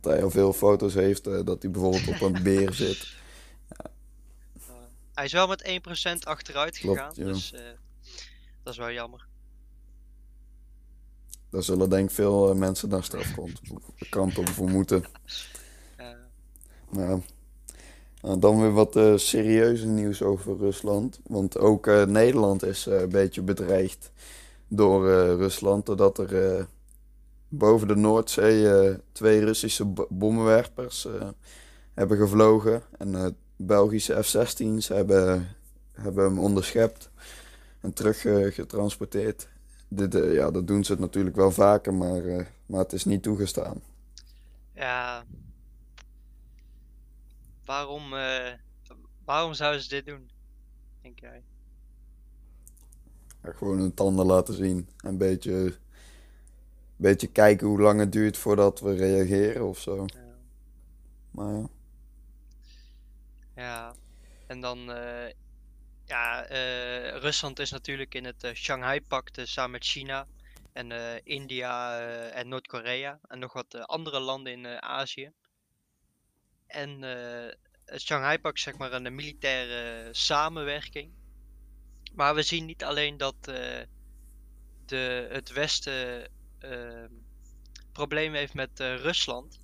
[0.00, 3.06] dat hij al veel foto's heeft, eh, dat hij bijvoorbeeld op een beer zit.
[5.14, 7.24] Hij is wel met 1% achteruit Klopt, gegaan, ja.
[7.24, 7.60] dus eh,
[8.62, 9.26] dat is wel jammer.
[11.50, 13.60] Daar zullen denk ik veel eh, mensen naar strafkant
[14.10, 15.04] kampen voor moeten.
[16.96, 17.20] Ja.
[18.20, 21.20] Nou, dan weer wat eh serieuze nieuws over Rusland.
[21.26, 24.10] Want ook eh, Nederland is een beetje bedreigd
[24.68, 25.86] door Rusland.
[25.86, 26.66] Doordat er
[27.48, 31.08] boven de Noordzee twee Russische bo- bommenwerpers
[31.94, 32.82] hebben gevlogen.
[32.98, 35.48] En Belgische F-16's hebben,
[35.92, 37.10] hebben hem onderschept
[37.82, 39.48] en teruggetransporteerd.
[39.88, 43.22] Dit, eh, ja, dat doen ze natuurlijk wel vaker, maar, eh, maar het is niet
[43.22, 43.82] toegestaan.
[44.74, 45.24] ja.
[47.64, 48.52] Waarom, eh,
[49.24, 50.30] waarom zouden ze dit doen?
[51.02, 51.42] Denk jij?
[53.42, 54.88] Ja, gewoon hun tanden laten zien.
[54.96, 55.78] En een beetje,
[56.96, 60.04] beetje kijken hoe lang het duurt voordat we reageren of zo.
[60.06, 60.36] Ja.
[61.30, 61.68] Maar ja.
[63.56, 63.94] Ja,
[64.46, 64.90] en dan,
[66.04, 70.26] ja, eh, Rusland is natuurlijk in het eh, Shanghai-pact eh, samen met China
[70.72, 75.32] en India en Noord-Korea en nog wat andere landen in Azië.
[76.66, 77.02] En
[77.84, 81.12] het Shanghai-pact zeg maar een militaire samenwerking.
[82.14, 83.34] Maar we zien niet alleen dat
[84.84, 86.30] de, het Westen
[87.92, 89.61] problemen heeft met Rusland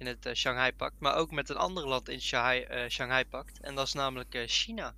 [0.00, 3.60] in het eh, Shanghai-pact, maar ook met een ander land in Shanghai, eh, Shanghai-pact.
[3.60, 4.94] En dat is namelijk eh, China.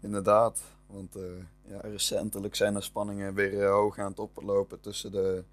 [0.00, 1.16] Inderdaad, want
[1.62, 5.44] ja, recentelijk zijn de spanningen weer hoog aan het oplopen tussen de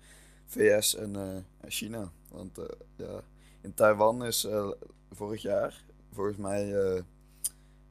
[0.46, 2.12] VS en China.
[2.32, 2.60] Want
[2.96, 3.22] ja,
[3.62, 4.48] in Taiwan is
[5.12, 6.74] vorig jaar volgens mij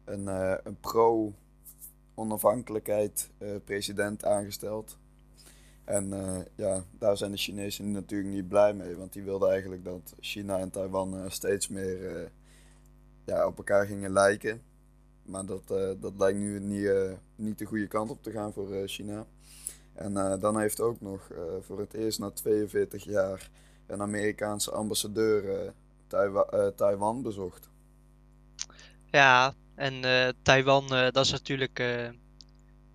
[0.05, 0.27] een,
[0.67, 3.31] een pro-onafhankelijkheid
[3.65, 4.99] president aangesteld.
[5.87, 9.85] En eh, ja, daar zijn de Chinezen natuurlijk niet blij mee, want die wilden eigenlijk
[9.85, 12.29] dat China en Taiwan eh, steeds meer eh,
[13.25, 14.63] ja, op elkaar gingen lijken.
[15.23, 15.69] Maar dat,
[16.01, 16.91] dat lijkt nu niet,
[17.37, 19.27] niet de goede kant op te gaan voor China.
[19.93, 23.51] En dan heeft ook nog voor het eerst na 42 jaar
[23.87, 25.73] een Amerikaanse ambassadeur
[26.07, 27.69] Taiwa- Taiwan bezocht.
[29.11, 30.03] Ja, en
[30.43, 31.79] Taiwan, dat is natuurlijk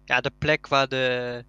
[0.05, 1.45] ja, de plek waar de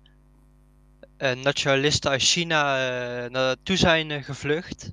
[1.30, 4.92] nationalisten uit China eh, naartoe zijn eh, gevlucht.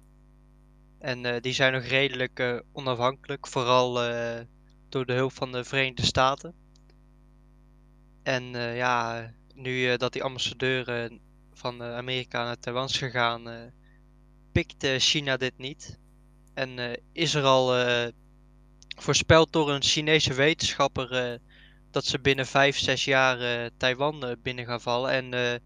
[0.99, 4.39] En eh, die zijn nog redelijk eh, onafhankelijk, vooral eh,
[4.89, 6.53] door de hulp van de Verenigde Staten.
[8.23, 11.17] En eh, ja, nu eh, dat die ambassadeur eh,
[11.53, 13.61] van eh, Amerika naar Taiwan is gegaan, eh,
[14.51, 15.99] pikt eh, China dit niet.
[16.53, 18.07] En eh, is er al eh,
[18.97, 21.39] voorspeld door een Chinese wetenschapper eh,
[21.91, 25.11] dat ze binnen 5, 6 jaar eh, Taiwan eh, binnen gaan vallen.
[25.11, 25.59] En eh,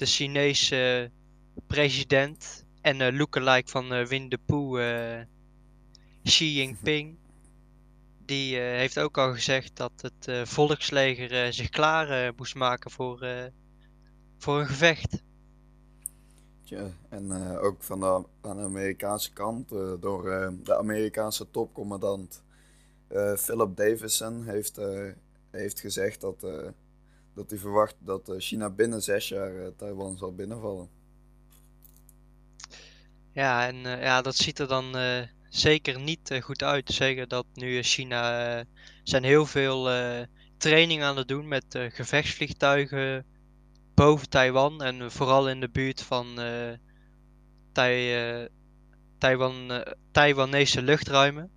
[0.00, 1.10] de Chinese
[1.66, 5.26] president en eh lookalike van eh Winnie de Pooh, eh,
[6.22, 7.16] Xi Jinping,
[8.30, 13.26] die heeft ook al gezegd dat het volksleger zich klaar moest maken voor,
[14.38, 15.22] voor een gevecht.
[16.64, 19.68] Tja, en ook van de, aan de Amerikaanse kant,
[20.00, 20.22] door
[20.64, 22.42] de Amerikaanse topcommandant
[23.36, 24.80] Philip Davison, heeft,
[25.50, 26.44] heeft gezegd dat,
[27.34, 30.88] dat hij verwacht dat eh, China binnen zes jaar eh, Taiwan zal binnenvallen.
[33.32, 34.94] Ja, en eh, ja, dat ziet er dan
[35.48, 36.90] zeker niet goed uit.
[36.90, 38.64] Zeker dat nu China
[39.02, 39.88] zijn heel veel
[40.56, 43.24] training aan het doen met gevechtsvliegtuigen
[43.94, 46.26] boven Taiwan en vooral in de buurt van
[47.72, 48.48] Tai,
[49.18, 51.50] Taiwan, Taiwanese luchtruimen.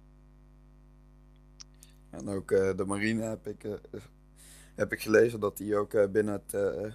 [2.10, 3.66] En ook de marine heb ik,
[4.76, 6.92] heb ik gelezen dat die ook eh, binnen het, eh,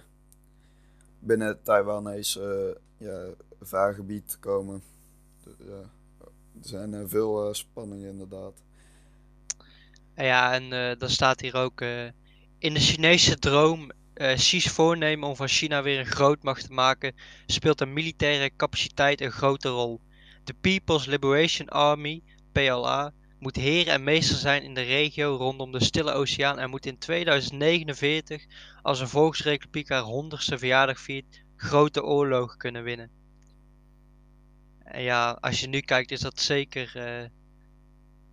[1.19, 3.25] binnen het Taiwanese eh, ja,
[3.61, 4.83] vaargebied komen.
[5.43, 5.89] er
[6.61, 8.53] zijn veel spanningen inderdaad.
[10.15, 11.81] Ja, en dan staat hier ook
[12.57, 17.15] in de Chinese droom Xi's voornemen om van China weer een grootmacht te maken,
[17.45, 20.01] speelt de militaire capaciteit een grote rol.
[20.43, 25.83] De People's Liberation Army, PLA, moet heer en meester zijn in de regio rondom de
[25.83, 28.45] Stille Oceaan en moet in 2049,
[28.81, 33.09] als een volksrepubliek haar 100ste verjaardag viert, grote oorlogen kunnen winnen.
[34.83, 37.29] En ja, als je nu kijkt, is dat zeker eh,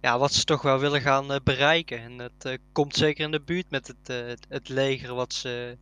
[0.01, 1.99] ja, wat ze toch wel willen gaan eh, bereiken.
[1.99, 5.79] En dat eh, komt zeker in de buurt met het, het, leger wat ze,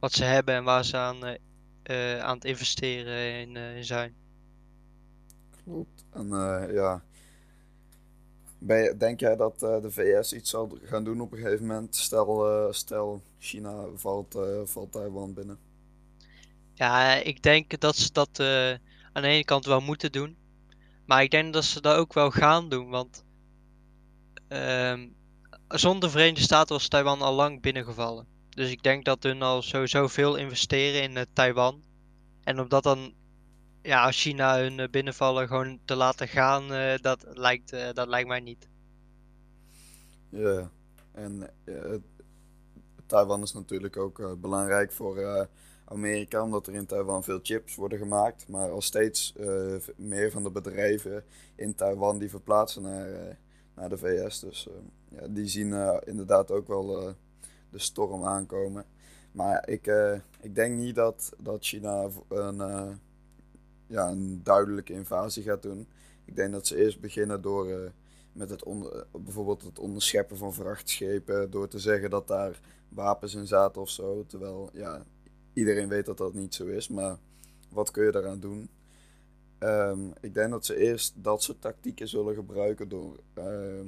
[0.00, 1.24] wat ze hebben en waar ze aan,
[2.20, 4.14] aan het investeren in, in zijn.
[5.64, 6.04] Klopt.
[6.12, 6.28] En
[6.72, 7.02] ja,
[8.58, 11.96] je- denk jij dat eh, de VS iets zal gaan doen op een gegeven moment?
[11.96, 15.58] Stel, eh, stel China valt, eh, valt Taiwan binnen.
[16.74, 18.28] Ja, ik denk dat ze dat
[19.12, 20.36] aan de ene kant wel moeten doen.
[21.06, 22.88] Maar ik denk dat ze dat ook wel gaan doen.
[22.88, 23.24] Want
[24.48, 25.08] ehm,
[25.68, 28.26] zonder Verenigde Staten was Taiwan al lang binnengevallen.
[28.50, 31.82] Dus ik denk dat hun al sowieso veel investeren in Taiwan.
[32.44, 33.12] En om dat dan,
[33.88, 38.08] ja, als China hun eh, binnenvallen gewoon te laten gaan, eh, dat, lijkt, eh, dat
[38.08, 38.68] lijkt mij niet.
[40.28, 40.70] Ja,
[41.12, 41.50] en
[43.06, 45.48] Taiwan is natuurlijk ook belangrijk voor
[45.84, 48.48] Amerika, omdat er in Taiwan veel chips worden gemaakt.
[48.48, 49.34] Maar al steeds
[49.96, 51.24] meer van de bedrijven
[51.54, 53.38] in Taiwan die verplaatsen naar,
[53.74, 54.40] naar de VS.
[54.40, 54.68] Dus
[55.08, 57.14] ja, die zien inderdaad ook wel
[57.70, 58.84] de storm aankomen.
[59.32, 59.86] Maar ik,
[60.40, 62.60] ik denk niet dat, dat China een,
[63.88, 65.86] ja, een duidelijke invasie gaat doen.
[66.24, 67.90] Ik denk dat ze eerst beginnen door eh,
[68.32, 68.64] met het
[69.24, 74.24] bijvoorbeeld het onderscheppen van vrachtschepen, door te zeggen dat daar wapens in zaten of zo.
[74.26, 75.04] Terwijl ja,
[75.52, 77.16] iedereen weet dat dat niet zo is, maar
[77.70, 78.68] wat kun je daaraan doen?
[79.58, 83.86] Ehm, ik denk dat ze eerst dat soort tactieken zullen gebruiken door, ehm,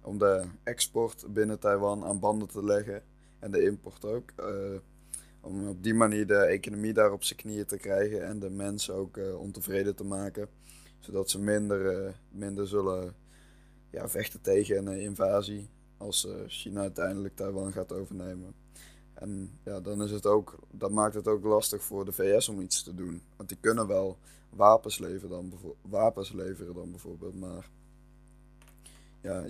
[0.00, 3.02] om de export binnen Taiwan aan banden te leggen
[3.38, 4.30] en de import ook.
[4.36, 4.46] eh,
[5.46, 8.94] om op die manier de economie daar op zijn knieën te krijgen en de mensen
[8.94, 10.48] ook eh, ontevreden te maken.
[10.98, 13.14] Zodat ze minder, eh, minder zullen
[13.90, 18.54] ja, vechten tegen een invasie als eh, China uiteindelijk Taiwan gaat overnemen.
[19.14, 22.60] En ja, dan is het ook, dat maakt het ook lastig voor de VS om
[22.60, 23.22] iets te doen.
[23.36, 24.18] Want die kunnen wel
[24.50, 27.70] wapens leveren dan, wapens leveren dan bijvoorbeeld, maar
[29.20, 29.44] ja,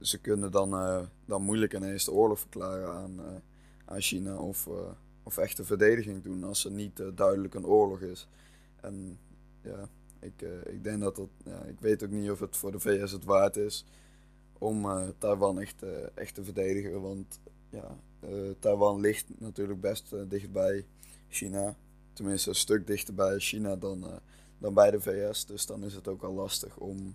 [0.00, 0.70] ze kunnen dan,
[1.24, 3.20] dan moeilijk ineens de oorlog verklaren aan,
[3.84, 4.68] aan China of,
[5.22, 8.28] of echte verdediging doen als er niet eh, duidelijk een oorlog is.
[8.80, 9.18] En
[9.62, 9.88] ja,
[10.22, 12.80] ik, eh, ik denk dat dat, ja, ik weet ook niet of het voor de
[12.80, 13.84] VS het waard is
[14.58, 17.96] om eh, Taiwan echt, echt te verdedigen, want ja,
[18.58, 20.86] Taiwan ligt natuurlijk best eh, dicht bij
[21.28, 21.76] China.
[22.12, 24.04] Tenminste, een stuk dichter bij China dan,
[24.58, 25.46] dan bij de VS.
[25.46, 27.14] Dus dan is het ook al lastig om,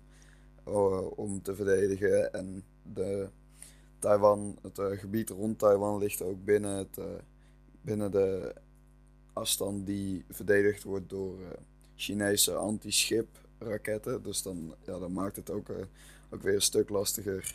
[1.14, 2.32] om te verdedigen.
[2.32, 3.28] En de
[3.98, 6.98] Taiwan, het gebied rond Taiwan ligt ook binnen, het,
[7.88, 8.54] binnen de
[9.32, 11.58] afstand die verdedigd wordt door eh,
[11.96, 14.22] Chinese anti-schip raketten.
[14.22, 15.76] Dus dan, ja, dan maakt het ook, eh,
[16.30, 17.54] ook weer een stuk lastiger.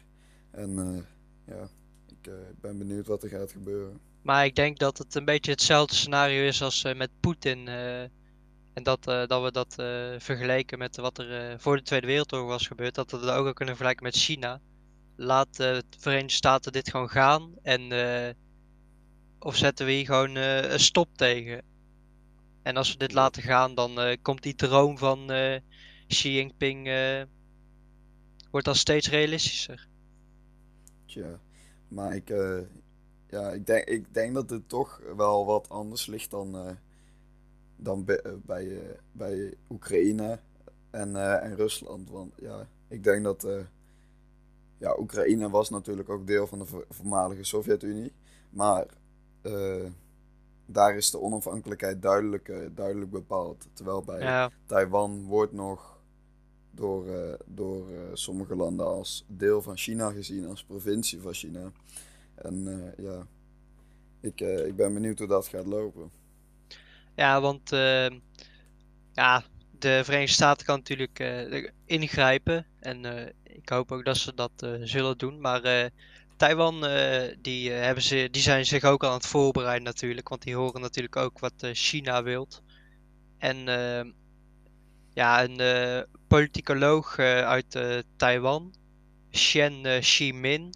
[0.51, 1.67] En eh, ja,
[2.07, 3.99] ik ben benieuwd wat er gaat gebeuren.
[4.21, 7.67] Maar ik denk dat het een beetje hetzelfde scenario is als met Poetin.
[8.73, 9.73] en dat, dat we dat
[10.23, 12.95] vergelijken met wat er voor de Tweede Wereldoorlog was gebeurd.
[12.95, 14.61] Dat we dat ook kunnen vergelijken met China.
[15.15, 17.51] Laat de Verenigde Staten dit gewoon gaan.
[17.61, 17.91] En,
[19.43, 21.61] of zetten we hier gewoon eh, een stop tegen.
[22.61, 25.59] En als we dit laten gaan, dan eh, komt die droom van eh,
[26.07, 26.87] Xi Jinping
[28.51, 29.87] wordt dan steeds realistischer.
[31.05, 31.39] Tja,
[31.87, 32.29] maar ik,
[33.29, 36.77] ja, ik, denk, ik denk dat het toch wel wat anders ligt dan,
[37.75, 38.21] dan bij,
[39.11, 40.39] bij, Oekraïne
[40.89, 42.09] en, en Rusland.
[42.09, 43.47] Want ja, ik denk dat
[44.77, 48.13] ja, Oekraïne was natuurlijk ook deel van de vo- voormalige Sovjet-Unie.
[48.49, 48.85] Maar
[49.43, 49.85] eh,
[50.65, 53.67] daar is de onafhankelijkheid duidelijk, eh, duidelijk bepaald.
[53.73, 56.01] Terwijl bij Ja, Taiwan wordt nog
[56.71, 61.71] door, eh, door sommige landen als deel van China gezien, als provincie van China.
[62.35, 63.27] En ja,
[64.19, 66.11] ik, ik ben benieuwd hoe dat gaat lopen.
[67.15, 67.69] Ja, want
[69.13, 69.43] ja,
[69.79, 72.65] de Verenigde Staten kan natuurlijk ingrijpen.
[72.79, 73.05] En
[73.43, 75.41] ik hoop ook dat ze dat zullen doen.
[75.41, 75.91] Maar
[76.43, 80.29] Taiwan, eh, die, eh, hebben ze, die zijn zich ook aan het voorbereiden natuurlijk.
[80.29, 82.63] Want die horen natuurlijk ook wat eh, China wilt.
[83.37, 84.11] En eh,
[85.13, 87.79] ja, een politicoloog uit
[88.15, 88.73] Taiwan,
[89.31, 90.73] Shen Shimin.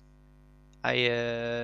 [0.81, 1.09] Hij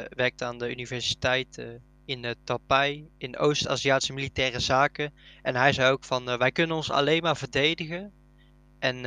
[0.10, 1.66] werkt aan de universiteit
[2.06, 5.14] in Taipei in Oost-Aziatische militaire zaken.
[5.42, 8.12] En hij zei ook van, wij kunnen ons alleen maar verdedigen.
[8.80, 9.06] En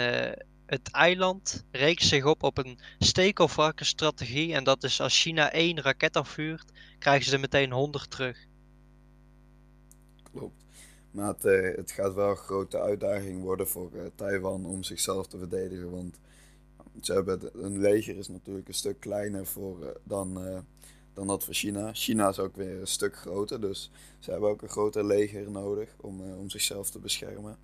[0.67, 4.55] het eiland rekent zich op op een steek of varken strategie.
[4.55, 8.47] En dat is als China één raket afvuurt, krijgen ze er meteen 100 terug.
[10.33, 10.65] Klopt.
[11.11, 15.27] Maar het, eh, het gaat wel een grote uitdaging worden voor eh, Taiwan om zichzelf
[15.27, 15.91] te verdedigen.
[15.91, 16.19] Want
[17.01, 20.41] ze hebben een leger is natuurlijk een stuk kleiner voor, eh, dan,
[21.15, 21.93] dan dat van China.
[21.93, 25.95] China is ook weer een stuk groter, dus ze hebben ook een groter leger nodig
[26.01, 27.59] om, om zichzelf te beschermen.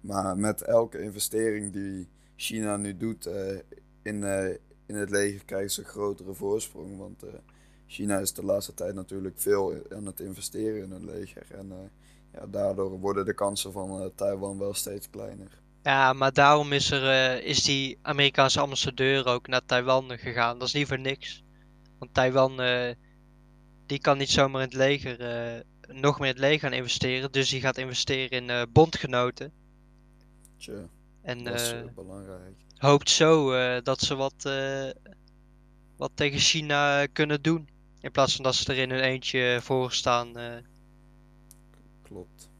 [0.00, 3.58] Maar met elke investering die China nu doet eh,
[4.02, 4.48] in, eh,
[4.86, 6.98] in het leger krijgen ze een grotere voorsprong.
[6.98, 7.30] Want eh,
[7.86, 11.46] China is de laatste tijd natuurlijk veel aan het investeren in hun leger.
[11.50, 11.90] En
[12.32, 15.60] ja, daardoor worden de kansen van Taiwan wel steeds kleiner.
[15.82, 20.58] Ja, maar daarom is, er, is die Amerikaanse ambassadeur ook naar Taiwan gegaan.
[20.58, 21.44] Dat is niet voor niks.
[21.98, 22.56] Want Taiwan,
[23.86, 25.16] die kan niet zomaar in het leger,
[25.88, 27.32] nog meer in het leger gaan investeren.
[27.32, 29.52] Dus die gaat investeren in bondgenoten.
[30.56, 30.88] Tja,
[31.26, 32.54] En dat is eh, belangrijk.
[32.76, 34.90] hoopt zo eh, dat ze wat, eh,
[35.96, 37.68] wat tegen China kunnen doen.
[38.00, 40.32] In plaats van dat ze er in hun eentje voor staan.
[42.02, 42.50] Klopt.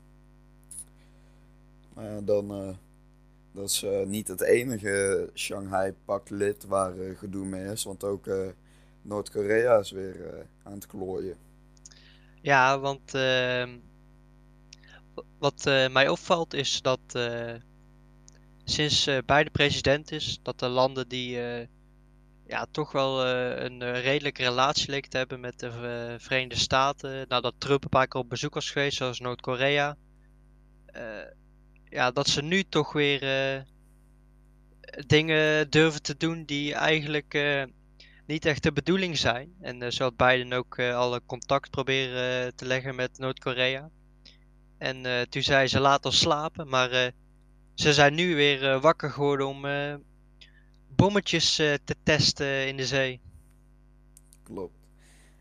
[1.94, 2.76] Maar ja, dan,
[3.52, 7.84] dat is niet het enige Shanghai-pact-lid waar eh, gedoe mee is.
[7.84, 8.26] Want ook
[9.02, 11.36] Noord-Korea is weer aan het klooien.
[12.40, 13.78] Ja, want ehm,
[15.38, 17.00] wat mij opvalt is dat
[18.68, 21.66] sinds eh Biden president is, dat de landen die eh,
[22.46, 25.70] ja, toch wel eh, een redelijke relatie leken te hebben met de
[26.18, 29.96] Verenigde Staten, nadat Trump een paar keer op bezoek was geweest, zoals Noord-Korea,
[31.88, 33.20] ja, dat ze nu toch weer
[35.06, 37.34] dingen durven te doen die eigenlijk
[38.26, 39.54] niet echt de bedoeling zijn.
[39.60, 43.90] En had Biden ook eh, al een contact proberen te leggen met Noord-Korea.
[44.78, 47.12] En toen zei ze laat slapen, maar
[47.76, 49.94] ze zijn nu weer eh, wakker geworden om eh,
[50.96, 53.20] bommetjes eh, te testen in de zee.
[54.42, 54.74] Klopt.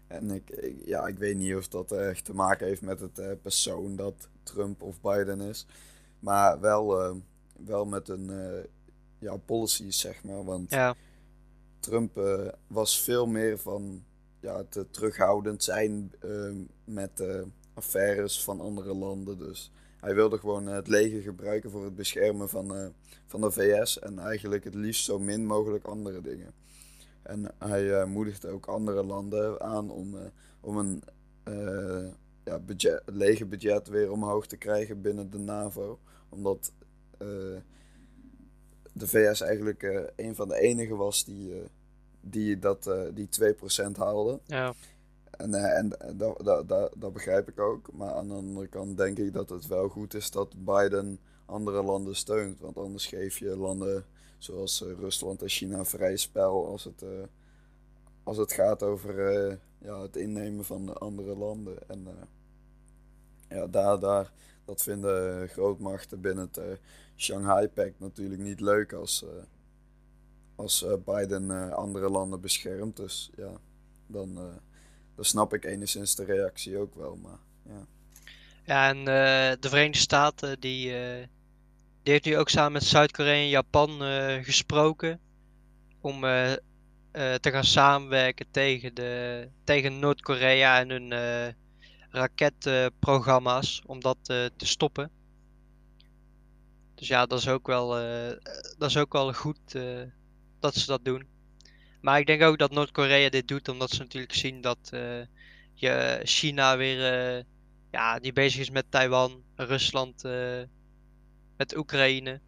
[0.08, 3.42] En ik, ik- ja, ik weet niet of dat echt te maken heeft met het
[3.42, 5.66] persoon dat Trump of Biden is.
[6.20, 7.16] Maar wel,
[7.66, 8.32] wel met een
[9.20, 10.44] ja, policies, zeg maar.
[10.44, 10.96] Want Ja,
[11.80, 12.20] Trump
[12.68, 14.04] was veel meer van
[14.40, 16.12] ja, te terughoudend zijn
[16.84, 17.24] met
[17.74, 19.38] affaires van andere landen.
[19.38, 19.72] Dus
[20.06, 22.88] hij wilde gewoon eh, het leger gebruiken voor het beschermen van, eh,
[23.26, 26.54] van de VS en eigenlijk het liefst zo min mogelijk andere dingen.
[27.22, 30.16] En hij eh, moedigde ook andere landen aan om,
[30.60, 31.04] om een
[32.44, 36.00] ja, budget, legerbudget weer omhoog te krijgen binnen de NAVO.
[36.30, 36.72] Omdat
[38.94, 41.54] de VS eigenlijk eh, een van de enigen was die,
[42.22, 44.40] die, dat, die 2% haalde.
[44.46, 44.74] ja,
[45.38, 47.94] En, eh, en dat, dat, dat, begrijp ik ook.
[47.94, 51.84] Maar aan de andere kant denk ik dat het wel goed is dat Biden andere
[51.84, 52.60] landen steunt.
[52.60, 54.06] Want anders geef je landen
[54.38, 57.10] zoals eh, Rusland en China vrij spel als het, eh,
[58.24, 61.90] als het gaat over ja, het innemen van de andere landen.
[61.90, 62.08] En
[63.50, 64.32] ja, daar, daar,
[64.66, 66.66] dat vinden grootmachten binnen het eh,
[67.16, 69.26] Shanghai Pact natuurlijk niet leuk als,
[70.56, 72.98] als Biden andere landen beschermt.
[72.98, 73.52] Dus ja,
[74.08, 74.38] dan,
[75.16, 77.16] dan snap ik enigszins de reactie ook wel.
[77.16, 77.86] Maar ja,
[78.64, 81.28] ja en eh, de Verenigde Staten die, eh,
[82.04, 85.20] die heeft nu ook samen met Zuid-Korea en Japan eh, gesproken
[86.02, 86.22] om
[87.42, 91.14] te gaan samenwerken tegen, de, tegen Noord-Korea en hun
[92.10, 95.12] raketprogramma's om dat te stoppen.
[96.96, 97.88] Dus ja, dat is ook wel,
[98.78, 99.78] dat is ook wel goed
[100.60, 101.28] dat ze dat doen.
[102.06, 105.22] Maar ik denk ook dat Noord-Korea dit doet omdat ze natuurlijk zien dat eh,
[105.74, 107.44] je China weer eh,
[107.92, 110.62] ja, die bezig is met Taiwan, Rusland, eh,
[111.58, 112.40] met Oekraïne.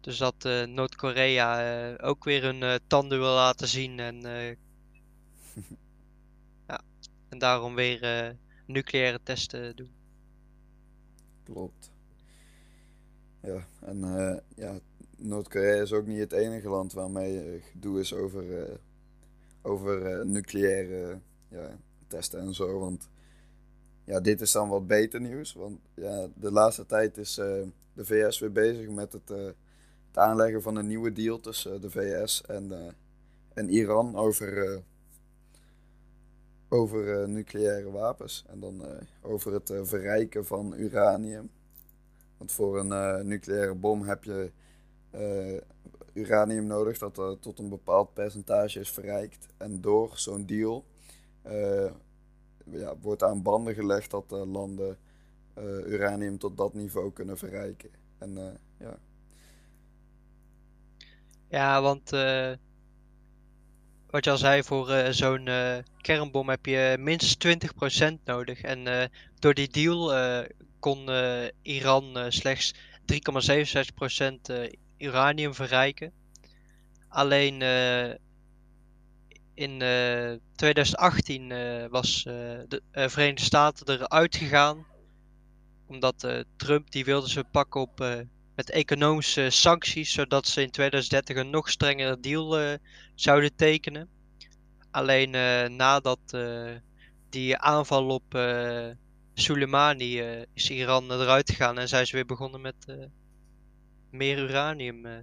[0.00, 4.20] Dus dat Noord-Korea ook weer hun tanden wil laten zien en,
[6.68, 6.80] ja,
[7.28, 8.36] en daarom weer
[8.66, 9.90] nucleaire testen doen.
[11.44, 11.90] klopt.
[13.40, 14.00] Ja, en
[14.56, 14.78] ja,
[15.16, 18.74] Noord-Korea is ook niet het enige land waarmee eh, gedoe is over, eh,
[19.62, 22.78] over eh, nucleaire ja, testen en zo.
[22.78, 23.08] Want
[24.04, 25.52] ja, dit is dan wat beter nieuws.
[25.52, 30.76] Want ja, de laatste tijd is de VS weer bezig met het, het aanleggen van
[30.76, 32.94] een nieuwe deal tussen de VS en,
[33.54, 34.82] en Iran over,
[36.68, 38.44] over nucleaire wapens.
[38.48, 38.82] En dan
[39.22, 41.50] over het verrijken van uranium.
[42.36, 44.50] Want voor een nucleaire bom heb je
[45.16, 45.60] eh,
[46.12, 49.46] uranium nodig dat er tot een bepaald percentage is verrijkt.
[49.56, 50.84] En door zo'n deal
[51.42, 51.90] eh,
[52.64, 54.98] ja, wordt aan banden gelegd dat de landen
[55.54, 57.90] eh, uranium tot dat niveau kunnen verrijken.
[58.18, 58.98] En ja,
[61.48, 62.10] Ja, want
[64.10, 65.48] wat je al zei, voor zo'n
[66.00, 67.58] kernbom heb je minstens
[68.18, 68.60] 20% nodig.
[68.60, 70.12] En door die deal
[70.78, 71.08] kon
[71.62, 72.74] Iran slechts
[73.06, 73.14] 3,67%
[74.42, 76.12] eh, uranium verrijken.
[77.08, 78.14] Alleen eh,
[79.56, 82.34] in eh, 2018 eh, was eh,
[82.68, 84.86] de eh, Verenigde Staten eruit gegaan.
[85.86, 88.24] Omdat Trump die wilde ze pakken op
[88.54, 92.78] met economische sancties, zodat ze in 2030 een nog strengere deal
[93.14, 94.08] zouden tekenen.
[94.90, 95.30] Alleen
[95.76, 96.18] nadat
[97.30, 98.38] die aanval op
[99.34, 100.20] Soleimani
[100.54, 103.08] is Iran eruit gegaan en zijn ze weer begonnen met
[104.16, 105.18] meer uranium eh,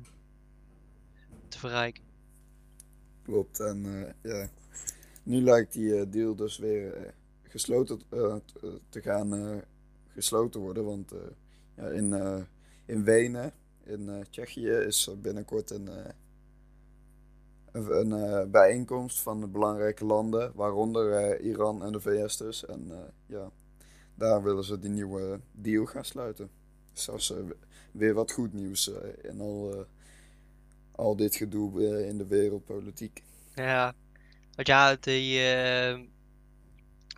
[1.47, 2.03] te verrijken.
[3.21, 3.59] Klopt.
[3.59, 4.49] En eh, ja,
[5.23, 7.13] nu lijkt die eh, deal dus weer
[7.43, 8.01] gesloten
[8.89, 9.61] te gaan
[10.07, 10.85] gesloten worden.
[10.85, 11.11] Want
[11.75, 12.13] ja, in,
[12.85, 15.89] in Wenen, in Tsjechië, is binnenkort een,
[17.71, 22.65] een, een, bijeenkomst van belangrijke landen, waaronder Iran en de VS dus.
[22.65, 22.91] En
[23.25, 23.51] ja,
[24.15, 26.49] daar willen ze die nieuwe deal gaan sluiten.
[26.93, 27.19] Eh,
[27.93, 29.85] weer wat goed nieuws eh, in al, eh,
[30.91, 33.23] al dit gedoe eh, in de wereldpolitiek.
[33.55, 33.93] Ja,
[34.55, 35.99] want ja, die, eh,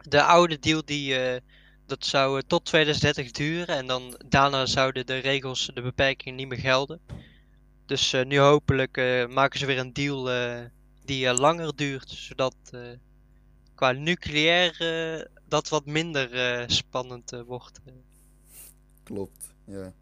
[0.09, 1.41] de oude deal die, eh,
[1.85, 6.47] dat zou eh, tot 2030 duren en dan daarna zouden de regels, de beperkingen niet
[6.47, 6.99] meer gelden.
[7.85, 10.65] Dus eh, nu hopelijk eh, maken ze weer een deal eh,
[11.05, 12.81] die eh, langer duurt, zodat eh,
[13.75, 17.79] qua nucleair eh, dat wat minder eh, spannend eh, wordt.
[19.03, 19.93] Klopt, ja.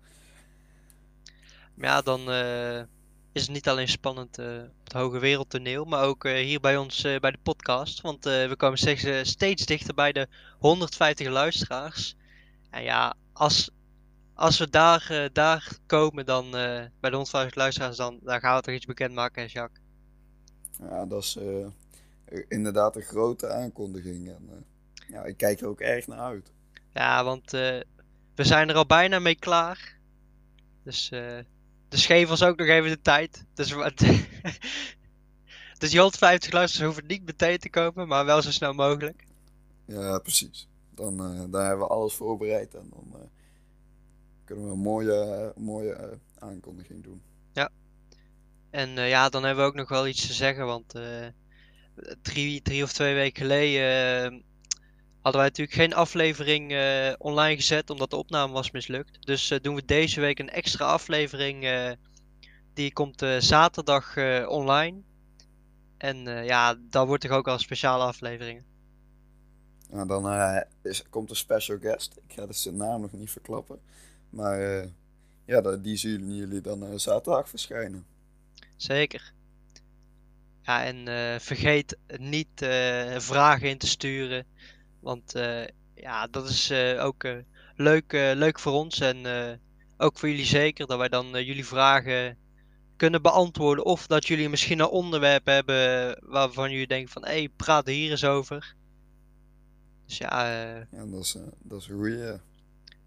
[1.74, 2.80] Maar ja, dan eh,
[3.32, 6.78] is het niet alleen spannend eh, op het hoge wereldtoneel, maar ook eh, hier bij
[6.78, 8.02] ons bij de podcast.
[8.02, 10.28] Want we komen steeds, steeds dichter bij de
[10.60, 12.16] 150 luisteraars.
[12.70, 13.72] En ja, als,
[14.34, 18.76] als we daar, daar komen, dan bij de 150 luisteraars, dan, dan gaan we toch
[18.76, 19.82] iets bekendmaken, Jacques.
[20.80, 21.38] Ja, dat is
[22.48, 24.28] inderdaad een grote aankondiging.
[24.28, 24.66] En,
[25.08, 26.52] ja, ik kijk er ook erg naar uit.
[26.94, 27.86] Ja, want we
[28.36, 29.98] zijn er al bijna mee klaar.
[30.84, 31.40] Dus, eh
[31.94, 33.46] dus geef ons ook nog even de tijd.
[33.54, 33.70] Dus,
[35.80, 39.26] dus die 150 luisteraars hoeven niet meteen te komen, maar wel zo snel mogelijk.
[39.86, 40.68] Ja, precies.
[40.90, 43.28] Dan, eh, dan hebben we alles voorbereid en dan eh,
[44.44, 47.22] kunnen we een mooie, mooie eh, aankondiging doen.
[48.70, 50.94] En eh, ja, dan hebben we ook nog wel iets te zeggen, want
[52.22, 54.44] drie, drie of twee weken geleden
[55.24, 59.26] hadden wij natuurlijk geen aflevering eh, online gezet, omdat de opname was mislukt.
[59.26, 61.92] Dus eh, doen we deze week een extra aflevering, eh,
[62.74, 64.18] die komt zaterdag
[64.48, 65.02] online.
[65.98, 68.64] En ja, dan wordt toch ook al een speciale aflevering.
[69.90, 72.16] Nou, dan is, komt een special guest.
[72.28, 73.80] Ik ga dus zijn naam nog niet verklappen.
[74.30, 74.88] Maar
[75.46, 78.06] ja, die zien jullie dan zaterdag verschijnen.
[78.76, 79.34] Zeker.
[80.62, 81.06] Ja, en
[81.42, 82.66] vergeet niet
[83.18, 84.46] vragen in te sturen.
[85.04, 87.36] Want eh, ja, dat is eh, ook eh,
[87.76, 89.58] leuk, eh, leuk voor ons en eh,
[89.98, 90.88] ook voor jullie zeker.
[90.88, 92.38] Dat wij dan jullie vragen
[92.98, 93.86] kunnen beantwoorden.
[93.86, 97.26] Of dat jullie misschien een onderwerp hebben waarvan jullie denken van...
[97.26, 98.76] Hé, hey, praat hier eens over.
[100.06, 102.38] Dus ja, eh, Ja, dat is, dat is een goeie.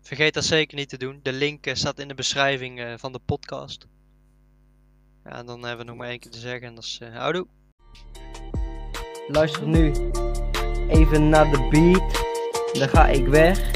[0.01, 1.21] vergeet dat zeker niet te doen.
[1.23, 3.87] De link staat in de beschrijving eh, van de podcast.
[5.25, 7.17] Ja, en dan hebben we nog maar één keer te zeggen en dat is eh
[7.17, 7.47] houdoe.
[9.29, 9.93] Luister nu
[10.89, 12.25] even naar de beat.
[12.73, 13.75] Dan ga ik weg.